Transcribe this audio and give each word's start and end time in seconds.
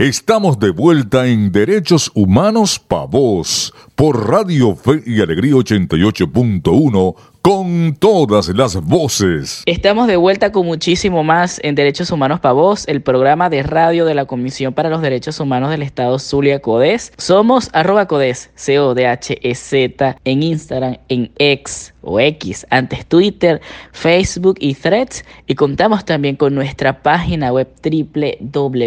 Estamos 0.00 0.58
de 0.58 0.70
vuelta 0.70 1.26
en 1.26 1.52
Derechos 1.52 2.10
Humanos 2.14 2.78
Pa' 2.78 3.04
Vos 3.04 3.74
por 3.94 4.30
Radio 4.30 4.74
Fe 4.74 5.02
y 5.04 5.20
Alegría 5.20 5.52
88.1 5.52 7.16
con 7.42 7.96
todas 7.98 8.48
las 8.48 8.76
voces. 8.84 9.62
Estamos 9.64 10.06
de 10.06 10.16
vuelta 10.16 10.52
con 10.52 10.66
muchísimo 10.66 11.24
más 11.24 11.58
en 11.62 11.74
Derechos 11.74 12.10
Humanos 12.10 12.40
para 12.40 12.52
Vos, 12.52 12.86
el 12.86 13.00
programa 13.00 13.48
de 13.48 13.62
radio 13.62 14.04
de 14.04 14.14
la 14.14 14.26
Comisión 14.26 14.74
para 14.74 14.90
los 14.90 15.00
Derechos 15.00 15.40
Humanos 15.40 15.70
del 15.70 15.82
Estado 15.82 16.18
Zulia 16.18 16.60
Codes. 16.60 17.12
Somos 17.16 17.70
arroba 17.72 18.06
Codes, 18.06 18.50
C-O-D-H-E-Z, 18.56 20.16
en 20.24 20.42
Instagram, 20.42 20.98
en 21.08 21.32
X 21.38 21.94
o 22.02 22.18
X, 22.18 22.66
antes 22.70 23.06
Twitter, 23.06 23.60
Facebook 23.92 24.56
y 24.58 24.74
Threads. 24.74 25.24
Y 25.46 25.54
contamos 25.54 26.04
también 26.04 26.36
con 26.36 26.54
nuestra 26.54 27.02
página 27.02 27.52
web 27.52 27.68
www.codes.org. 27.82 28.82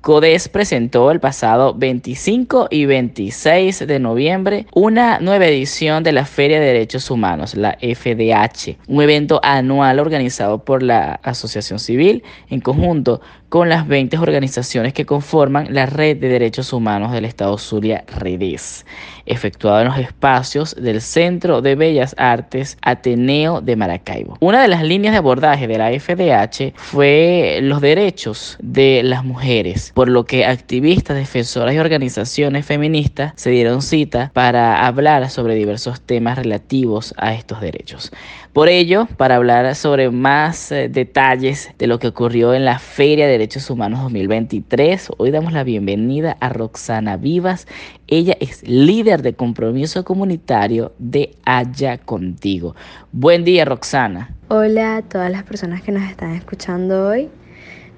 Codes 0.00 0.48
presentó 0.48 1.10
el 1.10 1.20
pasado 1.20 1.74
25 1.74 2.68
y 2.70 2.86
26 2.86 3.86
de 3.86 3.98
noviembre 3.98 4.66
una 4.74 5.18
nueva 5.20 5.46
edición 5.46 6.01
de 6.02 6.12
la 6.12 6.24
Feria 6.24 6.60
de 6.60 6.66
Derechos 6.66 7.10
Humanos, 7.10 7.54
la 7.54 7.78
FDH, 7.80 8.78
un 8.88 9.02
evento 9.02 9.40
anual 9.42 9.98
organizado 9.98 10.64
por 10.64 10.82
la 10.82 11.14
Asociación 11.22 11.78
Civil 11.78 12.22
en 12.50 12.60
conjunto 12.60 13.20
con 13.52 13.68
las 13.68 13.86
20 13.86 14.16
organizaciones 14.16 14.94
que 14.94 15.04
conforman 15.04 15.74
la 15.74 15.84
Red 15.84 16.16
de 16.16 16.28
Derechos 16.28 16.72
Humanos 16.72 17.12
del 17.12 17.26
Estado 17.26 17.58
Zulia, 17.58 18.02
REDES, 18.06 18.86
efectuado 19.26 19.82
en 19.82 19.88
los 19.88 19.98
espacios 19.98 20.74
del 20.74 21.02
Centro 21.02 21.60
de 21.60 21.74
Bellas 21.74 22.14
Artes 22.16 22.78
Ateneo 22.80 23.60
de 23.60 23.76
Maracaibo. 23.76 24.38
Una 24.40 24.62
de 24.62 24.68
las 24.68 24.82
líneas 24.82 25.12
de 25.12 25.18
abordaje 25.18 25.66
de 25.66 25.76
la 25.76 25.90
FDH 25.90 26.72
fue 26.76 27.58
los 27.60 27.82
derechos 27.82 28.56
de 28.62 29.02
las 29.04 29.22
mujeres, 29.22 29.92
por 29.94 30.08
lo 30.08 30.24
que 30.24 30.46
activistas, 30.46 31.18
defensoras 31.18 31.74
y 31.74 31.78
organizaciones 31.78 32.64
feministas 32.64 33.34
se 33.36 33.50
dieron 33.50 33.82
cita 33.82 34.30
para 34.32 34.86
hablar 34.86 35.28
sobre 35.28 35.56
diversos 35.56 36.00
temas 36.00 36.38
relativos 36.38 37.12
a 37.18 37.34
estos 37.34 37.60
derechos. 37.60 38.12
Por 38.52 38.68
ello, 38.68 39.08
para 39.16 39.36
hablar 39.36 39.74
sobre 39.74 40.10
más 40.10 40.72
eh, 40.72 40.90
detalles 40.90 41.70
de 41.78 41.86
lo 41.86 41.98
que 41.98 42.08
ocurrió 42.08 42.52
en 42.52 42.66
la 42.66 42.78
Feria 42.78 43.26
de 43.26 43.38
Derechos 43.42 43.70
Humanos 43.70 44.02
2023, 44.02 45.10
hoy 45.16 45.32
damos 45.32 45.52
la 45.52 45.64
bienvenida 45.64 46.36
a 46.38 46.48
Roxana 46.48 47.16
Vivas. 47.16 47.66
Ella 48.06 48.36
es 48.38 48.62
líder 48.62 49.22
de 49.22 49.34
compromiso 49.34 50.04
comunitario 50.04 50.92
de 51.00 51.34
Haya 51.44 51.98
Contigo. 51.98 52.76
Buen 53.10 53.42
día, 53.42 53.64
Roxana. 53.64 54.32
Hola 54.46 54.98
a 54.98 55.02
todas 55.02 55.28
las 55.32 55.42
personas 55.42 55.82
que 55.82 55.90
nos 55.90 56.08
están 56.08 56.36
escuchando 56.36 57.08
hoy. 57.08 57.30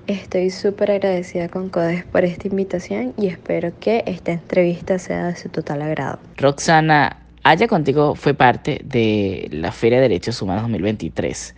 Estoy 0.07 0.49
súper 0.49 0.93
agradecida 0.93 1.51
con 1.51 1.69
CODES 1.69 2.05
por 2.05 2.25
esta 2.25 2.49
invitación 2.49 3.13
y 3.19 3.27
espero 3.27 3.71
que 3.79 4.03
esta 4.07 4.33
entrevista 4.33 4.99
sea 4.99 5.27
de 5.27 5.37
su 5.37 5.51
total 5.51 5.83
agrado. 5.83 6.21
Roxana, 6.39 7.19
Haya 7.43 7.69
Contigo 7.69 8.15
fue 8.15 8.33
parte 8.33 8.81
de 8.83 9.51
la 9.53 9.73
Feria 9.73 9.99
de 9.99 10.09
Derechos 10.09 10.41
Humanos 10.41 10.63
2023. 10.63 11.55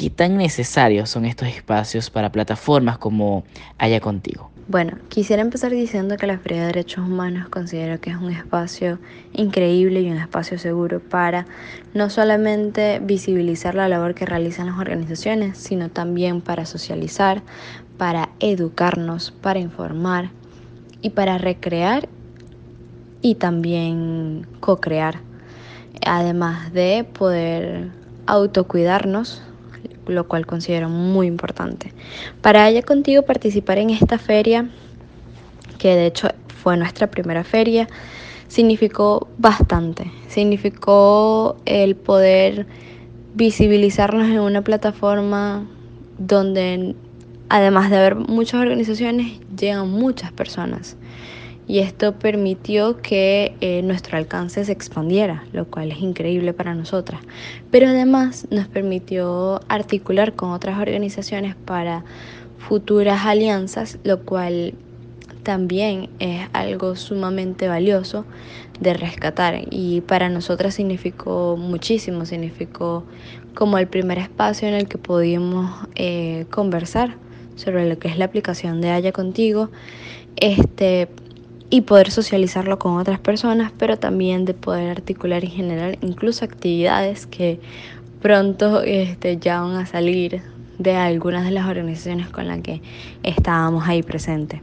¿Qué 0.00 0.08
tan 0.08 0.38
necesarios 0.38 1.10
son 1.10 1.26
estos 1.26 1.48
espacios 1.48 2.08
para 2.08 2.32
plataformas 2.32 2.96
como 2.96 3.44
Haya 3.76 4.00
Contigo? 4.00 4.50
Bueno, 4.66 4.96
quisiera 5.10 5.42
empezar 5.42 5.72
diciendo 5.72 6.16
que 6.16 6.26
la 6.26 6.38
Feria 6.38 6.60
de 6.62 6.66
Derechos 6.68 7.06
Humanos 7.06 7.50
considero 7.50 8.00
que 8.00 8.08
es 8.08 8.16
un 8.16 8.30
espacio 8.30 8.98
increíble 9.34 10.00
y 10.00 10.10
un 10.10 10.16
espacio 10.16 10.58
seguro 10.58 11.00
para 11.00 11.44
no 11.92 12.08
solamente 12.08 12.98
visibilizar 13.02 13.74
la 13.74 13.90
labor 13.90 14.14
que 14.14 14.24
realizan 14.24 14.68
las 14.68 14.78
organizaciones, 14.78 15.58
sino 15.58 15.90
también 15.90 16.40
para 16.40 16.64
socializar, 16.64 17.42
para 17.98 18.30
educarnos, 18.40 19.32
para 19.32 19.58
informar 19.58 20.30
y 21.02 21.10
para 21.10 21.36
recrear 21.36 22.08
y 23.20 23.34
también 23.34 24.46
co-crear, 24.60 25.20
además 26.06 26.72
de 26.72 27.04
poder 27.12 27.90
autocuidarnos, 28.24 29.42
lo 30.06 30.26
cual 30.26 30.46
considero 30.46 30.88
muy 30.88 31.26
importante. 31.26 31.92
Para 32.40 32.68
ella 32.68 32.82
contigo 32.82 33.22
participar 33.22 33.78
en 33.78 33.90
esta 33.90 34.18
feria, 34.18 34.68
que 35.78 35.94
de 35.96 36.06
hecho 36.06 36.28
fue 36.62 36.76
nuestra 36.76 37.10
primera 37.10 37.44
feria, 37.44 37.88
significó 38.48 39.28
bastante, 39.38 40.10
significó 40.28 41.56
el 41.64 41.96
poder 41.96 42.66
visibilizarnos 43.34 44.28
en 44.28 44.40
una 44.40 44.62
plataforma 44.62 45.66
donde 46.18 46.94
además 47.48 47.90
de 47.90 47.96
haber 47.96 48.16
muchas 48.16 48.60
organizaciones, 48.60 49.40
llegan 49.56 49.90
muchas 49.90 50.32
personas 50.32 50.96
y 51.70 51.78
esto 51.78 52.18
permitió 52.18 53.00
que 53.00 53.54
eh, 53.60 53.82
nuestro 53.82 54.18
alcance 54.18 54.64
se 54.64 54.72
expandiera, 54.72 55.44
lo 55.52 55.66
cual 55.66 55.92
es 55.92 56.00
increíble 56.00 56.52
para 56.52 56.74
nosotras. 56.74 57.20
Pero 57.70 57.86
además 57.86 58.48
nos 58.50 58.66
permitió 58.66 59.60
articular 59.68 60.34
con 60.34 60.50
otras 60.50 60.80
organizaciones 60.80 61.54
para 61.54 62.02
futuras 62.58 63.24
alianzas, 63.24 63.98
lo 64.02 64.22
cual 64.24 64.74
también 65.44 66.10
es 66.18 66.48
algo 66.54 66.96
sumamente 66.96 67.68
valioso 67.68 68.24
de 68.80 68.92
rescatar 68.92 69.60
y 69.70 70.00
para 70.00 70.28
nosotras 70.28 70.74
significó 70.74 71.56
muchísimo, 71.56 72.26
significó 72.26 73.04
como 73.54 73.78
el 73.78 73.86
primer 73.86 74.18
espacio 74.18 74.66
en 74.66 74.74
el 74.74 74.88
que 74.88 74.98
pudimos 74.98 75.70
eh, 75.94 76.46
conversar 76.50 77.14
sobre 77.54 77.88
lo 77.88 77.96
que 77.96 78.08
es 78.08 78.18
la 78.18 78.24
aplicación 78.24 78.80
de 78.80 78.90
Haya 78.90 79.12
Contigo, 79.12 79.70
este, 80.34 81.08
y 81.70 81.82
poder 81.82 82.10
socializarlo 82.10 82.78
con 82.78 82.98
otras 82.98 83.20
personas, 83.20 83.72
pero 83.78 83.96
también 83.96 84.44
de 84.44 84.54
poder 84.54 84.90
articular 84.90 85.44
y 85.44 85.48
generar 85.48 85.96
incluso 86.02 86.44
actividades 86.44 87.26
que 87.26 87.60
pronto 88.20 88.82
este, 88.82 89.38
ya 89.38 89.60
van 89.62 89.76
a 89.76 89.86
salir 89.86 90.42
de 90.78 90.96
algunas 90.96 91.44
de 91.44 91.52
las 91.52 91.66
organizaciones 91.66 92.28
con 92.28 92.48
las 92.48 92.60
que 92.60 92.82
estábamos 93.22 93.86
ahí 93.86 94.02
presentes. 94.02 94.60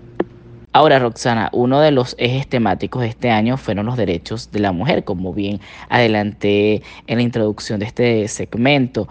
Ahora, 0.73 0.99
Roxana, 0.99 1.49
uno 1.53 1.79
de 1.79 1.91
los 1.91 2.15
ejes 2.19 2.47
temáticos 2.47 3.01
de 3.01 3.07
este 3.07 3.31
año 3.31 3.57
fueron 3.57 3.85
los 3.85 3.97
derechos 3.97 4.51
de 4.51 4.59
la 4.59 4.71
mujer, 4.71 5.03
como 5.03 5.33
bien 5.33 5.59
adelanté 5.89 6.83
en 7.07 7.17
la 7.17 7.23
introducción 7.23 7.79
de 7.79 7.85
este 7.87 8.27
segmento. 8.27 9.07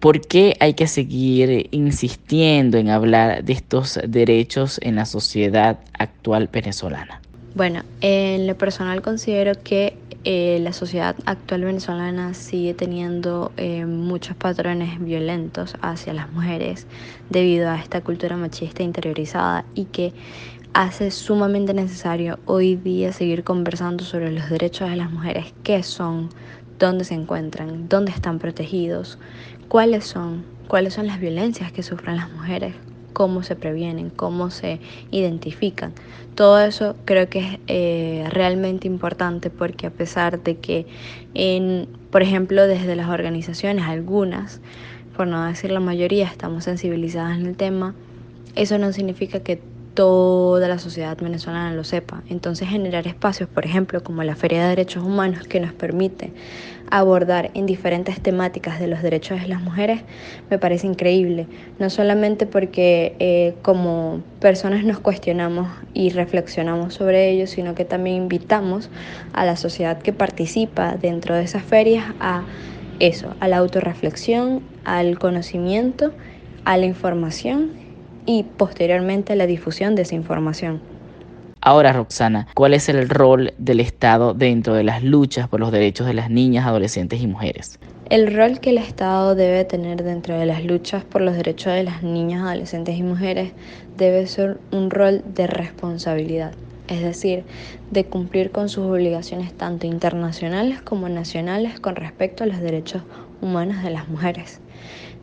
¿Por 0.00 0.20
qué 0.20 0.56
hay 0.58 0.74
que 0.74 0.86
seguir 0.86 1.68
insistiendo 1.70 2.76
en 2.78 2.90
hablar 2.90 3.44
de 3.44 3.52
estos 3.52 4.00
derechos 4.06 4.80
en 4.82 4.96
la 4.96 5.04
sociedad 5.04 5.78
actual 5.98 6.48
venezolana? 6.52 7.20
Bueno, 7.56 7.84
en 8.02 8.46
lo 8.46 8.54
personal 8.58 9.00
considero 9.00 9.54
que 9.64 9.96
eh, 10.24 10.58
la 10.60 10.74
sociedad 10.74 11.16
actual 11.24 11.64
venezolana 11.64 12.34
sigue 12.34 12.74
teniendo 12.74 13.50
eh, 13.56 13.86
muchos 13.86 14.36
patrones 14.36 15.02
violentos 15.02 15.74
hacia 15.80 16.12
las 16.12 16.30
mujeres 16.30 16.86
debido 17.30 17.70
a 17.70 17.78
esta 17.78 18.02
cultura 18.02 18.36
machista 18.36 18.82
interiorizada 18.82 19.64
y 19.74 19.86
que 19.86 20.12
hace 20.74 21.10
sumamente 21.10 21.72
necesario 21.72 22.38
hoy 22.44 22.76
día 22.76 23.14
seguir 23.14 23.42
conversando 23.42 24.04
sobre 24.04 24.30
los 24.32 24.50
derechos 24.50 24.90
de 24.90 24.96
las 24.96 25.10
mujeres, 25.10 25.54
qué 25.62 25.82
son, 25.82 26.28
dónde 26.78 27.04
se 27.04 27.14
encuentran, 27.14 27.88
dónde 27.88 28.12
están 28.12 28.38
protegidos, 28.38 29.18
cuáles 29.68 30.04
son, 30.04 30.44
cuáles 30.68 30.92
son 30.92 31.06
las 31.06 31.20
violencias 31.20 31.72
que 31.72 31.82
sufren 31.82 32.16
las 32.16 32.30
mujeres, 32.30 32.74
cómo 33.16 33.42
se 33.42 33.56
previenen, 33.56 34.10
cómo 34.10 34.50
se 34.50 34.78
identifican. 35.10 35.94
Todo 36.34 36.60
eso 36.60 36.96
creo 37.06 37.30
que 37.30 37.38
es 37.38 37.58
eh, 37.66 38.28
realmente 38.28 38.86
importante 38.86 39.48
porque 39.48 39.86
a 39.86 39.90
pesar 39.90 40.42
de 40.42 40.58
que, 40.58 40.86
en, 41.32 41.88
por 42.10 42.20
ejemplo, 42.20 42.66
desde 42.66 42.94
las 42.94 43.08
organizaciones, 43.08 43.86
algunas, 43.86 44.60
por 45.16 45.26
no 45.28 45.46
decir 45.46 45.70
la 45.70 45.80
mayoría, 45.80 46.26
estamos 46.26 46.64
sensibilizadas 46.64 47.38
en 47.38 47.46
el 47.46 47.56
tema, 47.56 47.94
eso 48.54 48.76
no 48.76 48.92
significa 48.92 49.40
que 49.40 49.62
toda 49.96 50.68
la 50.68 50.78
sociedad 50.78 51.16
venezolana 51.18 51.74
lo 51.74 51.82
sepa. 51.82 52.22
Entonces 52.28 52.68
generar 52.68 53.08
espacios, 53.08 53.48
por 53.48 53.64
ejemplo, 53.64 54.04
como 54.04 54.22
la 54.22 54.36
Feria 54.36 54.62
de 54.62 54.68
Derechos 54.68 55.02
Humanos, 55.02 55.48
que 55.48 55.58
nos 55.58 55.72
permite 55.72 56.32
abordar 56.90 57.50
en 57.54 57.66
diferentes 57.66 58.20
temáticas 58.20 58.78
de 58.78 58.86
los 58.86 59.02
derechos 59.02 59.40
de 59.40 59.48
las 59.48 59.60
mujeres, 59.62 60.02
me 60.50 60.58
parece 60.58 60.86
increíble. 60.86 61.48
No 61.78 61.88
solamente 61.88 62.46
porque 62.46 63.16
eh, 63.18 63.54
como 63.62 64.20
personas 64.38 64.84
nos 64.84 65.00
cuestionamos 65.00 65.68
y 65.94 66.10
reflexionamos 66.10 66.92
sobre 66.94 67.30
ello, 67.30 67.46
sino 67.46 67.74
que 67.74 67.86
también 67.86 68.16
invitamos 68.16 68.90
a 69.32 69.46
la 69.46 69.56
sociedad 69.56 69.98
que 69.98 70.12
participa 70.12 70.96
dentro 70.96 71.34
de 71.34 71.42
esas 71.42 71.62
ferias 71.62 72.04
a 72.20 72.44
eso, 73.00 73.34
a 73.40 73.48
la 73.48 73.56
autorreflexión, 73.56 74.60
al 74.84 75.18
conocimiento, 75.18 76.12
a 76.66 76.76
la 76.76 76.84
información 76.84 77.85
y 78.26 78.42
posteriormente 78.42 79.36
la 79.36 79.46
difusión 79.46 79.94
de 79.94 80.02
esa 80.02 80.14
información. 80.14 80.80
Ahora, 81.60 81.92
Roxana, 81.92 82.46
¿cuál 82.54 82.74
es 82.74 82.88
el 82.88 83.08
rol 83.08 83.52
del 83.58 83.80
Estado 83.80 84.34
dentro 84.34 84.74
de 84.74 84.84
las 84.84 85.02
luchas 85.02 85.48
por 85.48 85.58
los 85.58 85.72
derechos 85.72 86.06
de 86.06 86.14
las 86.14 86.30
niñas, 86.30 86.66
adolescentes 86.66 87.20
y 87.20 87.26
mujeres? 87.26 87.80
El 88.08 88.32
rol 88.32 88.60
que 88.60 88.70
el 88.70 88.78
Estado 88.78 89.34
debe 89.34 89.64
tener 89.64 90.04
dentro 90.04 90.38
de 90.38 90.46
las 90.46 90.64
luchas 90.64 91.02
por 91.02 91.22
los 91.22 91.34
derechos 91.34 91.72
de 91.72 91.82
las 91.82 92.04
niñas, 92.04 92.42
adolescentes 92.42 92.96
y 92.96 93.02
mujeres 93.02 93.50
debe 93.96 94.28
ser 94.28 94.58
un 94.70 94.90
rol 94.90 95.24
de 95.34 95.48
responsabilidad, 95.48 96.52
es 96.86 97.02
decir, 97.02 97.42
de 97.90 98.04
cumplir 98.04 98.52
con 98.52 98.68
sus 98.68 98.84
obligaciones 98.84 99.52
tanto 99.52 99.88
internacionales 99.88 100.80
como 100.82 101.08
nacionales 101.08 101.80
con 101.80 101.96
respecto 101.96 102.44
a 102.44 102.46
los 102.46 102.60
derechos 102.60 103.02
humanos 103.40 103.82
de 103.82 103.90
las 103.90 104.08
mujeres. 104.08 104.60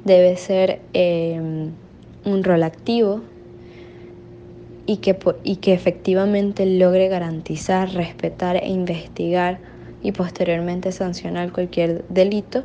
Debe 0.03 0.35
ser 0.35 0.81
eh, 0.93 1.69
un 2.25 2.43
rol 2.43 2.63
activo 2.63 3.21
y 4.85 4.97
que, 4.97 5.17
y 5.43 5.57
que 5.57 5.73
efectivamente 5.73 6.65
logre 6.65 7.07
garantizar, 7.07 7.93
respetar 7.93 8.57
e 8.57 8.69
investigar 8.69 9.59
y 10.01 10.11
posteriormente 10.11 10.91
sancionar 10.91 11.51
cualquier 11.51 12.05
delito 12.09 12.63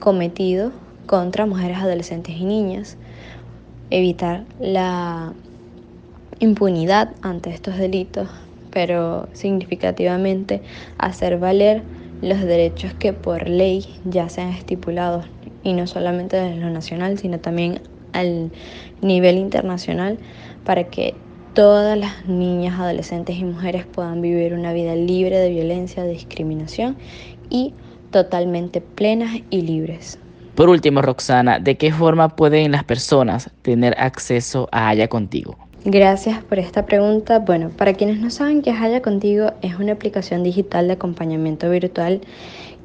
cometido 0.00 0.72
contra 1.06 1.46
mujeres, 1.46 1.78
adolescentes 1.78 2.36
y 2.36 2.44
niñas, 2.44 2.96
evitar 3.90 4.44
la 4.58 5.32
impunidad 6.40 7.10
ante 7.22 7.50
estos 7.50 7.76
delitos, 7.76 8.28
pero 8.72 9.28
significativamente 9.32 10.62
hacer 10.98 11.38
valer 11.38 11.82
los 12.20 12.40
derechos 12.40 12.94
que 12.94 13.12
por 13.12 13.48
ley 13.48 13.86
ya 14.04 14.28
sean 14.28 14.48
estipulados, 14.48 15.26
y 15.62 15.74
no 15.74 15.86
solamente 15.86 16.36
desde 16.36 16.60
lo 16.60 16.70
nacional, 16.70 17.18
sino 17.18 17.38
también 17.38 17.80
al 18.12 18.50
nivel 19.00 19.38
internacional, 19.38 20.18
para 20.64 20.84
que 20.84 21.14
todas 21.54 21.98
las 21.98 22.26
niñas, 22.26 22.78
adolescentes 22.78 23.36
y 23.36 23.44
mujeres 23.44 23.84
puedan 23.86 24.20
vivir 24.22 24.54
una 24.54 24.72
vida 24.72 24.94
libre 24.94 25.38
de 25.38 25.50
violencia, 25.50 26.02
de 26.02 26.12
discriminación 26.12 26.96
y 27.50 27.74
totalmente 28.10 28.80
plenas 28.80 29.40
y 29.50 29.62
libres. 29.62 30.18
Por 30.54 30.68
último, 30.68 31.00
Roxana, 31.00 31.58
¿de 31.58 31.76
qué 31.76 31.92
forma 31.92 32.36
pueden 32.36 32.72
las 32.72 32.84
personas 32.84 33.50
tener 33.62 33.94
acceso 33.98 34.68
a 34.70 34.88
Haya 34.88 35.08
Contigo? 35.08 35.56
Gracias 35.84 36.44
por 36.44 36.58
esta 36.58 36.86
pregunta. 36.86 37.40
Bueno, 37.40 37.70
para 37.70 37.94
quienes 37.94 38.20
no 38.20 38.30
saben 38.30 38.62
qué 38.62 38.70
es 38.70 38.80
Haya 38.80 39.02
Contigo, 39.02 39.52
es 39.62 39.76
una 39.76 39.92
aplicación 39.92 40.44
digital 40.44 40.86
de 40.86 40.92
acompañamiento 40.92 41.68
virtual 41.70 42.20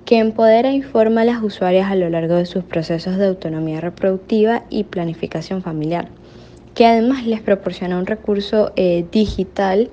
que 0.07 0.18
empodera 0.18 0.69
e 0.69 0.74
informa 0.74 1.21
a 1.21 1.25
las 1.25 1.44
usuarias 1.44 1.92
a 1.92 1.95
lo 1.95 2.09
largo 2.09 2.33
de 2.33 2.48
sus 2.48 2.63
procesos 2.63 3.18
de 3.18 3.27
autonomía 3.27 3.81
reproductiva 3.81 4.63
y 4.71 4.86
planificación 4.86 5.62
familiar 5.62 6.07
que 6.77 6.86
además 6.86 7.25
les 7.25 7.42
proporciona 7.42 7.98
un 7.98 8.06
recurso 8.06 8.71
eh, 8.75 9.04
digital 9.12 9.89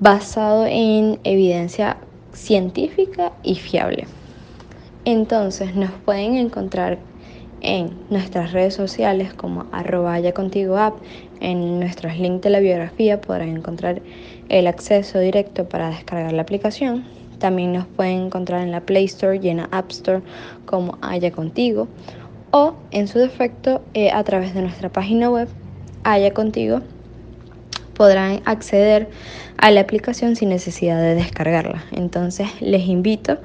basado 0.00 0.66
en 0.66 1.18
evidencia 1.24 1.96
científica 2.34 3.32
y 3.42 3.54
fiable. 3.54 4.06
Entonces 5.06 5.74
nos 5.74 5.90
pueden 6.04 6.36
encontrar 6.36 6.98
en 7.62 7.90
nuestras 8.10 8.52
redes 8.52 8.74
sociales 8.74 9.32
como 9.32 9.64
arroba 9.72 10.20
contigo 10.32 10.76
app, 10.76 10.96
en 11.40 11.80
nuestros 11.80 12.18
links 12.18 12.42
de 12.42 12.50
la 12.50 12.60
biografía 12.60 13.22
podrán 13.22 13.56
encontrar 13.56 14.02
el 14.50 14.66
acceso 14.66 15.20
directo 15.20 15.70
para 15.70 15.88
descargar 15.88 16.34
la 16.34 16.42
aplicación. 16.42 17.21
También 17.42 17.72
nos 17.72 17.88
pueden 17.88 18.26
encontrar 18.26 18.62
en 18.62 18.70
la 18.70 18.82
Play 18.82 19.06
Store 19.06 19.36
y 19.42 19.48
en 19.48 19.56
la 19.56 19.68
App 19.72 19.90
Store 19.90 20.22
como 20.64 20.96
Haya 21.02 21.32
Contigo 21.32 21.88
o 22.52 22.74
en 22.92 23.08
su 23.08 23.18
defecto 23.18 23.82
eh, 23.94 24.12
a 24.12 24.22
través 24.22 24.54
de 24.54 24.62
nuestra 24.62 24.90
página 24.90 25.28
web 25.28 25.48
haya 26.04 26.32
contigo, 26.32 26.82
podrán 27.94 28.42
acceder 28.44 29.08
a 29.56 29.72
la 29.72 29.80
aplicación 29.80 30.36
sin 30.36 30.50
necesidad 30.50 31.00
de 31.00 31.16
descargarla. 31.16 31.84
Entonces 31.90 32.48
les 32.60 32.86
invito 32.86 33.38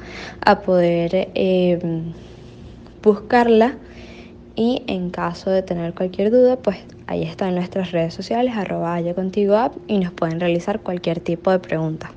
a 0.46 0.60
poder 0.60 1.30
eh, 1.34 1.80
buscarla 3.02 3.78
y 4.56 4.84
en 4.86 5.10
caso 5.10 5.50
de 5.50 5.64
tener 5.64 5.96
cualquier 5.96 6.30
duda, 6.30 6.58
pues 6.58 6.78
ahí 7.08 7.24
está 7.24 7.48
en 7.48 7.56
nuestras 7.56 7.92
redes 7.92 8.14
sociales, 8.14 8.56
arroba 8.56 8.94
haya 8.94 9.16
contigo 9.16 9.56
app 9.56 9.76
y 9.88 9.98
nos 9.98 10.12
pueden 10.12 10.40
realizar 10.40 10.82
cualquier 10.82 11.20
tipo 11.20 11.50
de 11.52 11.60
pregunta. 11.60 12.12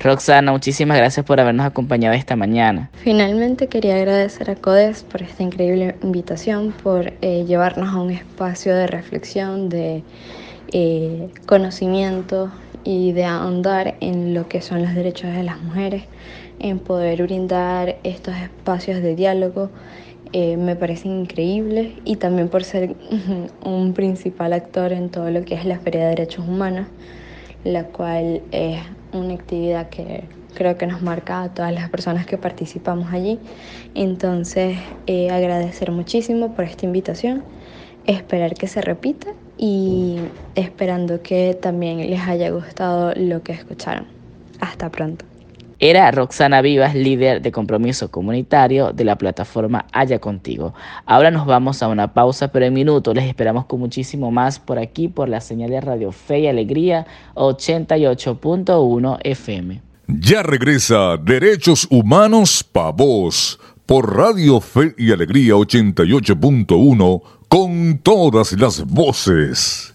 Roxana, 0.00 0.52
muchísimas 0.52 0.96
gracias 0.96 1.26
por 1.26 1.40
habernos 1.40 1.66
acompañado 1.66 2.14
esta 2.14 2.36
mañana. 2.36 2.88
Finalmente 3.02 3.66
quería 3.66 3.96
agradecer 3.96 4.48
a 4.48 4.54
CODES 4.54 5.02
por 5.02 5.22
esta 5.22 5.42
increíble 5.42 5.96
invitación, 6.04 6.72
por 6.84 7.14
eh, 7.20 7.44
llevarnos 7.48 7.88
a 7.88 8.00
un 8.00 8.10
espacio 8.12 8.76
de 8.76 8.86
reflexión, 8.86 9.68
de 9.68 10.04
eh, 10.72 11.30
conocimiento 11.46 12.52
y 12.84 13.10
de 13.10 13.24
ahondar 13.24 13.96
en 14.00 14.34
lo 14.34 14.48
que 14.48 14.62
son 14.62 14.82
los 14.82 14.94
derechos 14.94 15.32
de 15.32 15.42
las 15.42 15.60
mujeres, 15.60 16.04
en 16.60 16.78
poder 16.78 17.24
brindar 17.24 17.96
estos 18.04 18.36
espacios 18.36 19.02
de 19.02 19.16
diálogo. 19.16 19.68
Eh, 20.32 20.56
me 20.56 20.76
parecen 20.76 21.22
increíbles 21.22 21.94
y 22.04 22.16
también 22.16 22.48
por 22.48 22.62
ser 22.62 22.94
un 23.64 23.94
principal 23.94 24.52
actor 24.52 24.92
en 24.92 25.08
todo 25.08 25.28
lo 25.30 25.44
que 25.44 25.56
es 25.56 25.64
la 25.64 25.80
Feria 25.80 26.02
de 26.02 26.10
Derechos 26.10 26.46
Humanos, 26.46 26.86
la 27.64 27.84
cual 27.84 28.42
es 28.52 28.78
una 29.12 29.34
actividad 29.34 29.88
que 29.88 30.24
creo 30.54 30.76
que 30.76 30.86
nos 30.86 31.02
marca 31.02 31.42
a 31.42 31.54
todas 31.54 31.72
las 31.72 31.88
personas 31.90 32.26
que 32.26 32.38
participamos 32.38 33.12
allí. 33.12 33.38
Entonces, 33.94 34.78
eh, 35.06 35.30
agradecer 35.30 35.90
muchísimo 35.92 36.54
por 36.54 36.64
esta 36.64 36.86
invitación, 36.86 37.44
esperar 38.06 38.54
que 38.54 38.66
se 38.66 38.80
repita 38.80 39.28
y 39.56 40.18
esperando 40.54 41.22
que 41.22 41.56
también 41.60 41.98
les 42.10 42.20
haya 42.22 42.50
gustado 42.50 43.12
lo 43.14 43.42
que 43.42 43.52
escucharon. 43.52 44.06
Hasta 44.60 44.90
pronto. 44.90 45.24
Era 45.80 46.10
Roxana 46.10 46.60
Vivas, 46.60 46.96
líder 46.96 47.40
de 47.40 47.52
compromiso 47.52 48.10
comunitario 48.10 48.92
de 48.92 49.04
la 49.04 49.16
plataforma 49.16 49.86
Haya 49.92 50.18
Contigo. 50.18 50.74
Ahora 51.06 51.30
nos 51.30 51.46
vamos 51.46 51.82
a 51.82 51.88
una 51.88 52.12
pausa, 52.14 52.48
pero 52.48 52.66
en 52.66 52.74
minutos 52.74 53.14
les 53.14 53.26
esperamos 53.26 53.66
con 53.66 53.78
muchísimo 53.78 54.32
más 54.32 54.58
por 54.58 54.78
aquí, 54.78 55.06
por 55.06 55.28
la 55.28 55.40
señal 55.40 55.70
de 55.70 55.80
Radio 55.80 56.10
Fe 56.10 56.40
y 56.40 56.46
Alegría 56.48 57.06
88.1 57.34 59.18
FM. 59.22 59.80
Ya 60.08 60.42
regresa 60.42 61.16
Derechos 61.16 61.86
Humanos 61.90 62.64
Pa' 62.64 62.90
Vos 62.90 63.60
por 63.86 64.16
Radio 64.16 64.60
Fe 64.60 64.94
y 64.98 65.12
Alegría 65.12 65.54
88.1 65.54 67.22
con 67.48 67.98
todas 68.02 68.52
las 68.52 68.84
voces. 68.84 69.94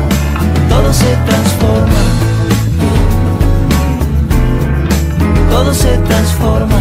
todo 0.71 0.93
se 0.93 1.15
transforma. 1.27 2.01
Todo 5.49 5.73
se 5.73 5.97
transforma. 5.97 6.79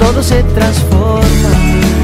Todo 0.00 0.22
se 0.22 0.42
transforma. 0.42 2.01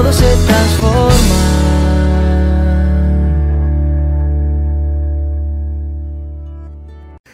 Todo 0.00 0.14
se 0.14 0.34
transforma. 0.46 1.10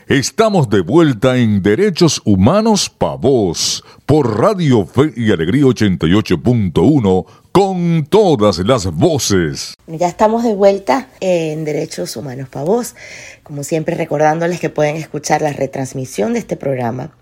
Estamos 0.09 0.69
de 0.69 0.81
vuelta 0.81 1.37
en 1.37 1.63
Derechos 1.63 2.21
Humanos 2.25 2.91
Pa' 2.91 3.15
Voz 3.15 3.85
por 4.05 4.41
Radio 4.41 4.85
Fe 4.85 5.13
y 5.17 5.31
Alegría 5.31 5.63
88.1 5.63 7.27
con 7.57 8.05
todas 8.05 8.59
las 8.59 8.85
voces. 8.85 9.73
Ya 9.87 10.09
estamos 10.09 10.45
de 10.45 10.55
vuelta 10.55 11.09
en 11.21 11.65
Derechos 11.65 12.15
Humanos 12.15 12.51
Pa' 12.51 12.65
Voz. 12.65 12.95
Como 13.43 13.65
siempre 13.65 13.97
recordándoles 13.97 14.61
que 14.61 14.69
pueden 14.69 14.97
escuchar 14.97 15.41
la 15.41 15.55
retransmisión 15.55 16.35
de 16.35 16.41
este 16.41 16.59
programa 16.59 17.13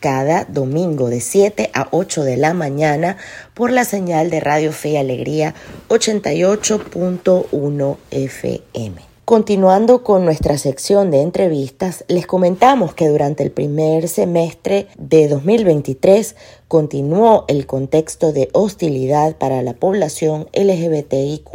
cada 0.00 0.46
domingo 0.46 1.10
de 1.10 1.20
7 1.20 1.72
a 1.74 1.88
8 1.90 2.24
de 2.24 2.38
la 2.38 2.54
mañana 2.54 3.18
por 3.52 3.70
la 3.70 3.84
señal 3.84 4.30
de 4.30 4.40
Radio 4.40 4.72
Fe 4.72 4.92
y 4.92 4.96
Alegría 4.96 5.54
88.1 5.90 7.96
FM. 8.10 9.12
Continuando 9.24 10.02
con 10.02 10.24
nuestra 10.24 10.58
sección 10.58 11.12
de 11.12 11.22
entrevistas, 11.22 12.04
les 12.08 12.26
comentamos 12.26 12.92
que 12.92 13.08
durante 13.08 13.44
el 13.44 13.52
primer 13.52 14.08
semestre 14.08 14.88
de 14.98 15.28
2023 15.28 16.34
continuó 16.72 17.44
el 17.48 17.66
contexto 17.66 18.32
de 18.32 18.48
hostilidad 18.54 19.36
para 19.36 19.60
la 19.60 19.74
población 19.74 20.48
LGBTIQ 20.54 21.46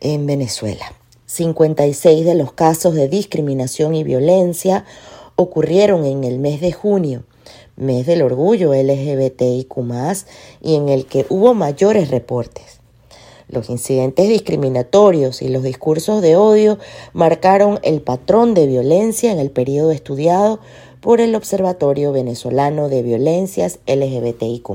en 0.00 0.24
Venezuela. 0.24 0.94
56 1.26 2.24
de 2.24 2.34
los 2.34 2.54
casos 2.54 2.94
de 2.94 3.08
discriminación 3.08 3.94
y 3.94 4.04
violencia 4.04 4.86
ocurrieron 5.36 6.06
en 6.06 6.24
el 6.24 6.38
mes 6.38 6.62
de 6.62 6.72
junio, 6.72 7.24
mes 7.76 8.06
del 8.06 8.22
orgullo 8.22 8.72
LGBTIQ 8.72 9.76
y 10.62 10.76
en 10.76 10.88
el 10.88 11.04
que 11.04 11.26
hubo 11.28 11.52
mayores 11.52 12.10
reportes. 12.10 12.80
Los 13.48 13.68
incidentes 13.68 14.30
discriminatorios 14.30 15.42
y 15.42 15.48
los 15.48 15.62
discursos 15.62 16.22
de 16.22 16.36
odio 16.36 16.78
marcaron 17.12 17.80
el 17.82 18.00
patrón 18.00 18.54
de 18.54 18.66
violencia 18.66 19.30
en 19.30 19.38
el 19.38 19.50
periodo 19.50 19.90
estudiado 19.90 20.60
por 21.04 21.20
el 21.20 21.34
Observatorio 21.34 22.12
Venezolano 22.12 22.88
de 22.88 23.02
Violencias 23.02 23.78
LGBTIQ. 23.86 24.70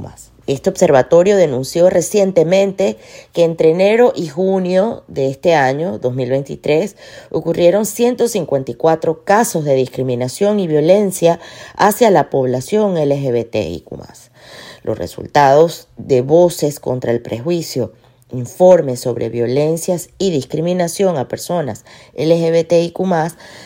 Este 0.46 0.70
observatorio 0.70 1.36
denunció 1.36 1.90
recientemente 1.90 2.98
que 3.34 3.44
entre 3.44 3.72
enero 3.72 4.14
y 4.16 4.28
junio 4.28 5.04
de 5.08 5.32
este 5.32 5.56
año, 5.56 5.98
2023, 5.98 6.98
ocurrieron 7.32 7.88
154 7.88 9.24
casos 9.24 9.66
de 9.66 9.74
discriminación 9.74 10.60
y 10.60 10.68
violencia 10.68 11.40
hacia 11.76 12.12
la 12.12 12.30
población 12.30 12.94
LGBTIQ. 12.94 13.90
Los 14.84 15.00
resultados 15.00 15.88
de 15.98 16.22
voces 16.22 16.80
contra 16.80 17.12
el 17.12 17.24
prejuicio 17.24 17.94
informes 18.32 19.00
sobre 19.00 19.30
violencias 19.30 20.10
y 20.20 20.30
discriminación 20.30 21.18
a 21.18 21.28
personas 21.28 21.86
LGBTIQ 22.16 23.00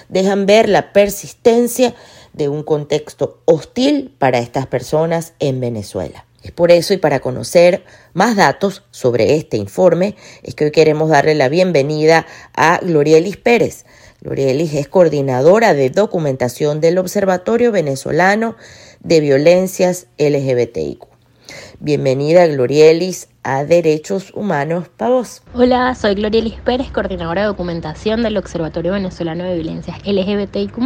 dejan 0.08 0.46
ver 0.46 0.70
la 0.70 0.94
persistencia 0.94 1.94
de 2.34 2.50
un 2.50 2.64
contexto 2.64 3.42
hostil 3.46 4.14
para 4.18 4.40
estas 4.40 4.68
personas 4.68 5.34
en 5.40 5.60
Venezuela. 5.60 6.26
Es 6.44 6.52
por 6.52 6.72
eso 6.72 6.94
y 6.94 6.98
para 6.98 7.22
conocer 7.22 7.86
más 8.14 8.36
datos 8.36 8.84
sobre 8.92 9.36
este 9.36 9.56
informe 9.56 10.16
es 10.44 10.56
que 10.56 10.66
hoy 10.66 10.72
queremos 10.72 11.10
darle 11.10 11.36
la 11.36 11.48
bienvenida 11.48 12.26
a 12.54 12.80
Glorielis 12.80 13.38
Pérez. 13.38 13.86
Glorielis 14.20 14.74
es 14.74 14.90
coordinadora 14.90 15.74
de 15.74 15.90
documentación 15.90 16.82
del 16.82 16.98
Observatorio 16.98 17.72
Venezolano 17.72 18.58
de 19.00 19.22
Violencias 19.22 20.08
LGBTIQ. 20.18 21.13
Bienvenida 21.86 22.48
Glorielis 22.48 23.28
a 23.44 23.66
Derechos 23.66 24.32
Humanos 24.34 24.88
Pavos. 24.88 25.42
Hola, 25.54 25.94
soy 25.96 26.16
Glorielis 26.16 26.54
Pérez, 26.62 26.90
coordinadora 26.92 27.42
de 27.42 27.48
documentación 27.48 28.24
del 28.24 28.38
Observatorio 28.38 28.94
Venezolano 28.94 29.44
de 29.44 29.56
Violencias 29.56 29.98
LGBTIQ+. 30.06 30.78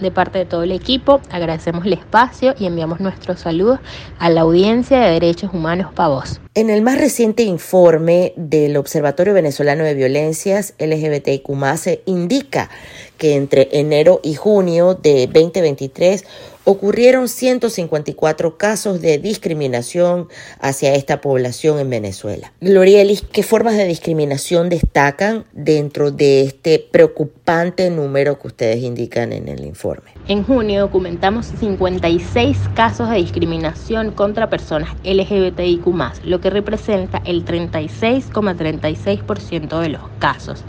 De 0.00 0.12
parte 0.12 0.38
de 0.38 0.44
todo 0.44 0.62
el 0.62 0.70
equipo, 0.70 1.20
agradecemos 1.32 1.84
el 1.86 1.94
espacio 1.94 2.54
y 2.56 2.66
enviamos 2.66 3.00
nuestros 3.00 3.40
saludos 3.40 3.80
a 4.20 4.30
la 4.30 4.42
audiencia 4.42 5.00
de 5.00 5.10
Derechos 5.14 5.52
Humanos 5.52 5.92
Pavos. 5.92 6.40
En 6.54 6.70
el 6.70 6.82
más 6.82 6.98
reciente 6.98 7.42
informe 7.42 8.32
del 8.36 8.76
Observatorio 8.76 9.34
Venezolano 9.34 9.82
de 9.82 9.94
Violencias 9.94 10.74
LGBTIQ+, 10.78 11.48
se 11.76 12.02
indica 12.06 12.70
que 13.18 13.34
entre 13.34 13.70
enero 13.72 14.20
y 14.22 14.34
junio 14.34 14.94
de 14.94 15.26
2023 15.26 16.24
ocurrieron 16.64 17.28
154 17.28 18.56
casos 18.56 19.00
de 19.00 19.18
discriminación 19.18 20.28
hacia 20.58 20.94
esta 20.94 21.20
población 21.20 21.78
en 21.78 21.90
Venezuela. 21.90 22.52
Glorielis, 22.60 23.22
¿qué 23.22 23.42
formas 23.42 23.76
de 23.76 23.86
discriminación 23.86 24.68
destacan 24.68 25.44
dentro 25.52 26.10
de 26.10 26.42
este 26.42 26.78
preocupante 26.78 27.90
número 27.90 28.38
que 28.38 28.48
ustedes 28.48 28.82
indican 28.82 29.32
en 29.32 29.48
el 29.48 29.64
informe? 29.64 30.10
En 30.28 30.42
junio 30.42 30.80
documentamos 30.80 31.46
56 31.60 32.56
casos 32.74 33.10
de 33.10 33.16
discriminación 33.16 34.12
contra 34.12 34.48
personas 34.48 34.90
LGBTIQ, 35.04 35.84
lo 36.24 36.40
que 36.40 36.50
representa 36.50 37.20
el 37.24 37.44
36,36% 37.44 39.80
de 39.80 39.88
los 39.90 40.02
casos. 40.18 40.64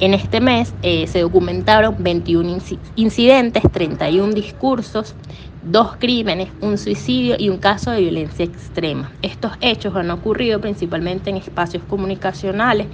En 0.00 0.12
este 0.12 0.40
mes 0.40 0.74
eh, 0.82 1.06
se 1.06 1.20
documentaron 1.20 1.94
21 2.00 2.58
incidentes, 2.96 3.62
31 3.70 4.34
discursos, 4.34 5.14
dos 5.62 5.96
crímenes, 5.98 6.50
un 6.60 6.78
suicidio 6.78 7.36
y 7.38 7.48
un 7.48 7.58
caso 7.58 7.92
de 7.92 8.00
violencia 8.00 8.44
extrema. 8.44 9.12
Estos 9.22 9.52
hechos 9.60 9.94
han 9.94 10.10
ocurrido 10.10 10.60
principalmente 10.60 11.30
en 11.30 11.36
espacios 11.36 11.84
comunicacionales 11.84 12.88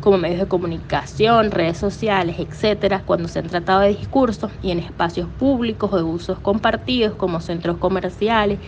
como 0.00 0.18
medios 0.18 0.40
de 0.40 0.48
comunicación, 0.48 1.52
redes 1.52 1.78
sociales, 1.78 2.36
etcétera, 2.38 3.02
cuando 3.06 3.28
se 3.28 3.38
han 3.38 3.46
tratado 3.46 3.80
de 3.80 3.94
discursos 3.96 4.52
y 4.60 4.72
en 4.72 4.80
espacios 4.80 5.30
públicos 5.30 5.90
o 5.90 5.96
de 5.96 6.02
usos 6.02 6.38
compartidos 6.40 7.14
como 7.14 7.40
centros 7.40 7.78
comerciales, 7.78 8.60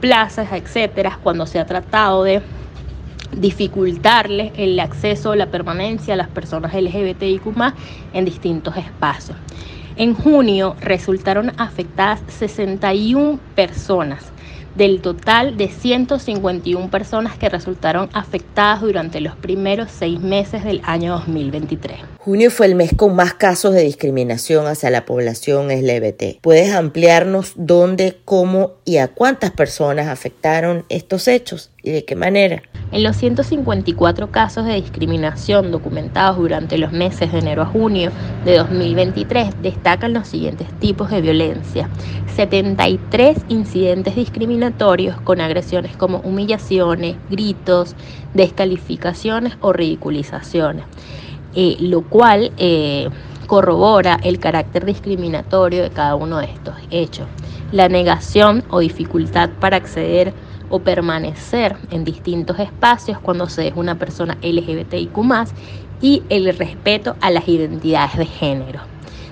plazas, 0.00 0.52
etcétera, 0.52 1.18
cuando 1.22 1.46
se 1.46 1.58
ha 1.58 1.66
tratado 1.66 2.22
de 2.22 2.42
dificultarle 3.32 4.52
el 4.56 4.78
acceso 4.80 5.34
la 5.34 5.50
permanencia 5.50 6.14
a 6.14 6.16
las 6.16 6.28
personas 6.28 6.74
LGBTIQ 6.74 7.42
en 8.12 8.24
distintos 8.24 8.76
espacios. 8.76 9.36
En 9.96 10.14
junio 10.14 10.76
resultaron 10.80 11.52
afectadas 11.58 12.20
61 12.28 13.38
personas 13.54 14.32
del 14.76 15.00
total 15.00 15.56
de 15.56 15.68
151 15.68 16.90
personas 16.90 17.38
que 17.38 17.48
resultaron 17.48 18.10
afectadas 18.12 18.82
durante 18.82 19.20
los 19.20 19.34
primeros 19.34 19.90
seis 19.90 20.20
meses 20.20 20.64
del 20.64 20.82
año 20.84 21.12
2023. 21.14 21.96
Junio 22.18 22.50
fue 22.50 22.66
el 22.66 22.74
mes 22.74 22.92
con 22.94 23.14
más 23.14 23.34
casos 23.34 23.72
de 23.72 23.82
discriminación 23.82 24.66
hacia 24.66 24.90
la 24.90 25.06
población 25.06 25.68
LGBT. 25.68 26.40
¿Puedes 26.42 26.74
ampliarnos 26.74 27.52
dónde, 27.56 28.18
cómo 28.24 28.72
y 28.84 28.98
a 28.98 29.08
cuántas 29.08 29.52
personas 29.52 30.08
afectaron 30.08 30.84
estos 30.88 31.28
hechos 31.28 31.70
y 31.86 31.92
de 31.92 32.04
qué 32.04 32.16
manera? 32.16 32.62
En 32.90 33.04
los 33.04 33.16
154 33.16 34.30
casos 34.32 34.64
de 34.66 34.74
discriminación 34.74 35.70
documentados 35.70 36.36
durante 36.36 36.78
los 36.78 36.90
meses 36.90 37.30
de 37.30 37.38
enero 37.38 37.62
a 37.62 37.66
junio 37.66 38.10
de 38.44 38.56
2023 38.56 39.62
destacan 39.62 40.12
los 40.12 40.26
siguientes 40.26 40.68
tipos 40.80 41.10
de 41.10 41.20
violencia. 41.20 41.88
73 42.34 43.38
incidentes 43.48 44.16
discriminatorios 44.16 45.20
con 45.20 45.40
agresiones 45.40 45.96
como 45.96 46.18
humillaciones, 46.18 47.16
gritos, 47.30 47.94
descalificaciones 48.34 49.56
o 49.60 49.72
ridiculizaciones, 49.72 50.84
eh, 51.54 51.76
lo 51.78 52.02
cual 52.02 52.50
eh, 52.58 53.08
corrobora 53.46 54.18
el 54.24 54.40
carácter 54.40 54.84
discriminatorio 54.84 55.84
de 55.84 55.90
cada 55.90 56.16
uno 56.16 56.38
de 56.38 56.46
estos 56.46 56.74
hechos. 56.90 57.28
La 57.70 57.88
negación 57.88 58.64
o 58.70 58.80
dificultad 58.80 59.50
para 59.60 59.76
acceder 59.76 60.32
o 60.70 60.80
permanecer 60.80 61.76
en 61.90 62.04
distintos 62.04 62.58
espacios 62.58 63.18
cuando 63.20 63.48
se 63.48 63.68
es 63.68 63.74
una 63.76 63.96
persona 63.98 64.36
LGBTIQ 64.42 65.16
y 66.00 66.22
el 66.28 66.56
respeto 66.56 67.16
a 67.20 67.30
las 67.30 67.48
identidades 67.48 68.16
de 68.16 68.26
género. 68.26 68.80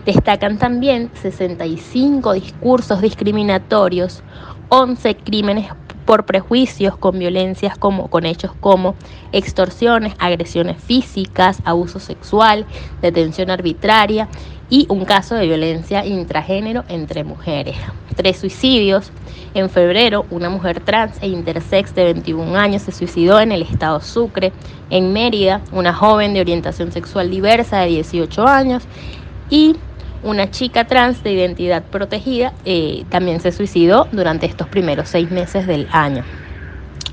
Destacan 0.05 0.59
también 0.59 1.11
65 1.15 2.35
discursos 2.35 3.01
discriminatorios, 3.01 4.23
11 4.69 5.17
crímenes 5.17 5.69
por 6.05 6.27
prejuicios 6.27 6.97
con 6.97 7.19
violencias 7.19 7.79
como 7.79 8.09
con 8.09 8.27
hechos 8.27 8.53
como 8.61 8.95
extorsiones, 9.33 10.15
agresiones 10.19 10.83
físicas, 10.83 11.61
abuso 11.65 11.99
sexual, 11.99 12.67
detención 13.01 13.51
arbitraria 13.51 14.29
y 14.75 14.87
un 14.89 15.05
caso 15.05 15.37
de 15.37 15.47
violencia 15.47 16.05
intragénero 16.05 16.83
entre 16.89 17.23
mujeres. 17.23 17.77
Tres 18.17 18.39
suicidios. 18.39 19.13
En 19.55 19.71
febrero, 19.71 20.27
una 20.33 20.51
mujer 20.51 20.81
trans 20.81 21.17
e 21.23 21.29
intersex 21.29 21.95
de 21.95 22.03
21 22.07 22.57
años 22.57 22.83
se 22.83 22.91
suicidó 22.91 23.39
en 23.39 23.53
el 23.53 23.63
estado 23.63 24.01
Sucre. 24.01 24.53
En 24.91 25.13
Mérida, 25.13 25.61
una 25.71 25.95
joven 25.95 26.35
de 26.35 26.41
orientación 26.41 26.91
sexual 26.91 27.31
diversa 27.31 27.83
de 27.83 27.87
18 27.87 28.49
años. 28.49 28.83
Y 29.49 29.77
una 30.25 30.51
chica 30.51 30.89
trans 30.89 31.23
de 31.23 31.35
identidad 31.35 31.85
protegida 31.85 32.53
eh, 32.65 33.05
también 33.11 33.39
se 33.39 33.53
suicidó 33.53 34.09
durante 34.11 34.47
estos 34.47 34.67
primeros 34.67 35.09
seis 35.09 35.31
meses 35.31 35.69
del 35.69 35.87
año. 35.93 36.25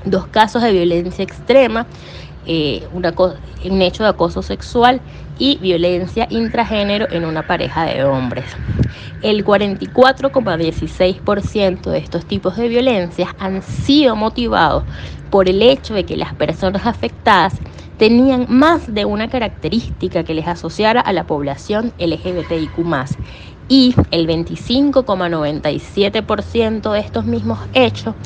Dos 0.04 0.26
casos 0.26 0.64
de 0.64 0.72
violencia 0.72 1.22
extrema, 1.22 1.86
eh, 2.44 2.82
un 2.92 3.82
hecho 3.82 4.02
de 4.02 4.08
acoso 4.08 4.42
sexual 4.42 5.00
y 5.38 5.58
violencia 5.58 6.26
intragénero 6.30 7.06
en 7.10 7.24
una 7.24 7.46
pareja 7.46 7.84
de 7.84 8.04
hombres. 8.04 8.44
El 9.22 9.44
44,16% 9.44 11.90
de 11.90 11.98
estos 11.98 12.24
tipos 12.24 12.56
de 12.56 12.68
violencias 12.68 13.30
han 13.38 13.62
sido 13.62 14.16
motivados 14.16 14.84
por 15.30 15.48
el 15.48 15.62
hecho 15.62 15.94
de 15.94 16.04
que 16.04 16.16
las 16.16 16.34
personas 16.34 16.86
afectadas 16.86 17.54
tenían 17.98 18.46
más 18.48 18.92
de 18.92 19.04
una 19.04 19.28
característica 19.28 20.24
que 20.24 20.34
les 20.34 20.48
asociara 20.48 21.00
a 21.00 21.12
la 21.12 21.24
población 21.24 21.92
LGBTIQ 21.98 22.78
y 23.68 23.94
el 24.10 24.26
25,97% 24.26 26.92
de 26.92 26.98
estos 26.98 27.24
mismos 27.24 27.60
hechos 27.74 28.16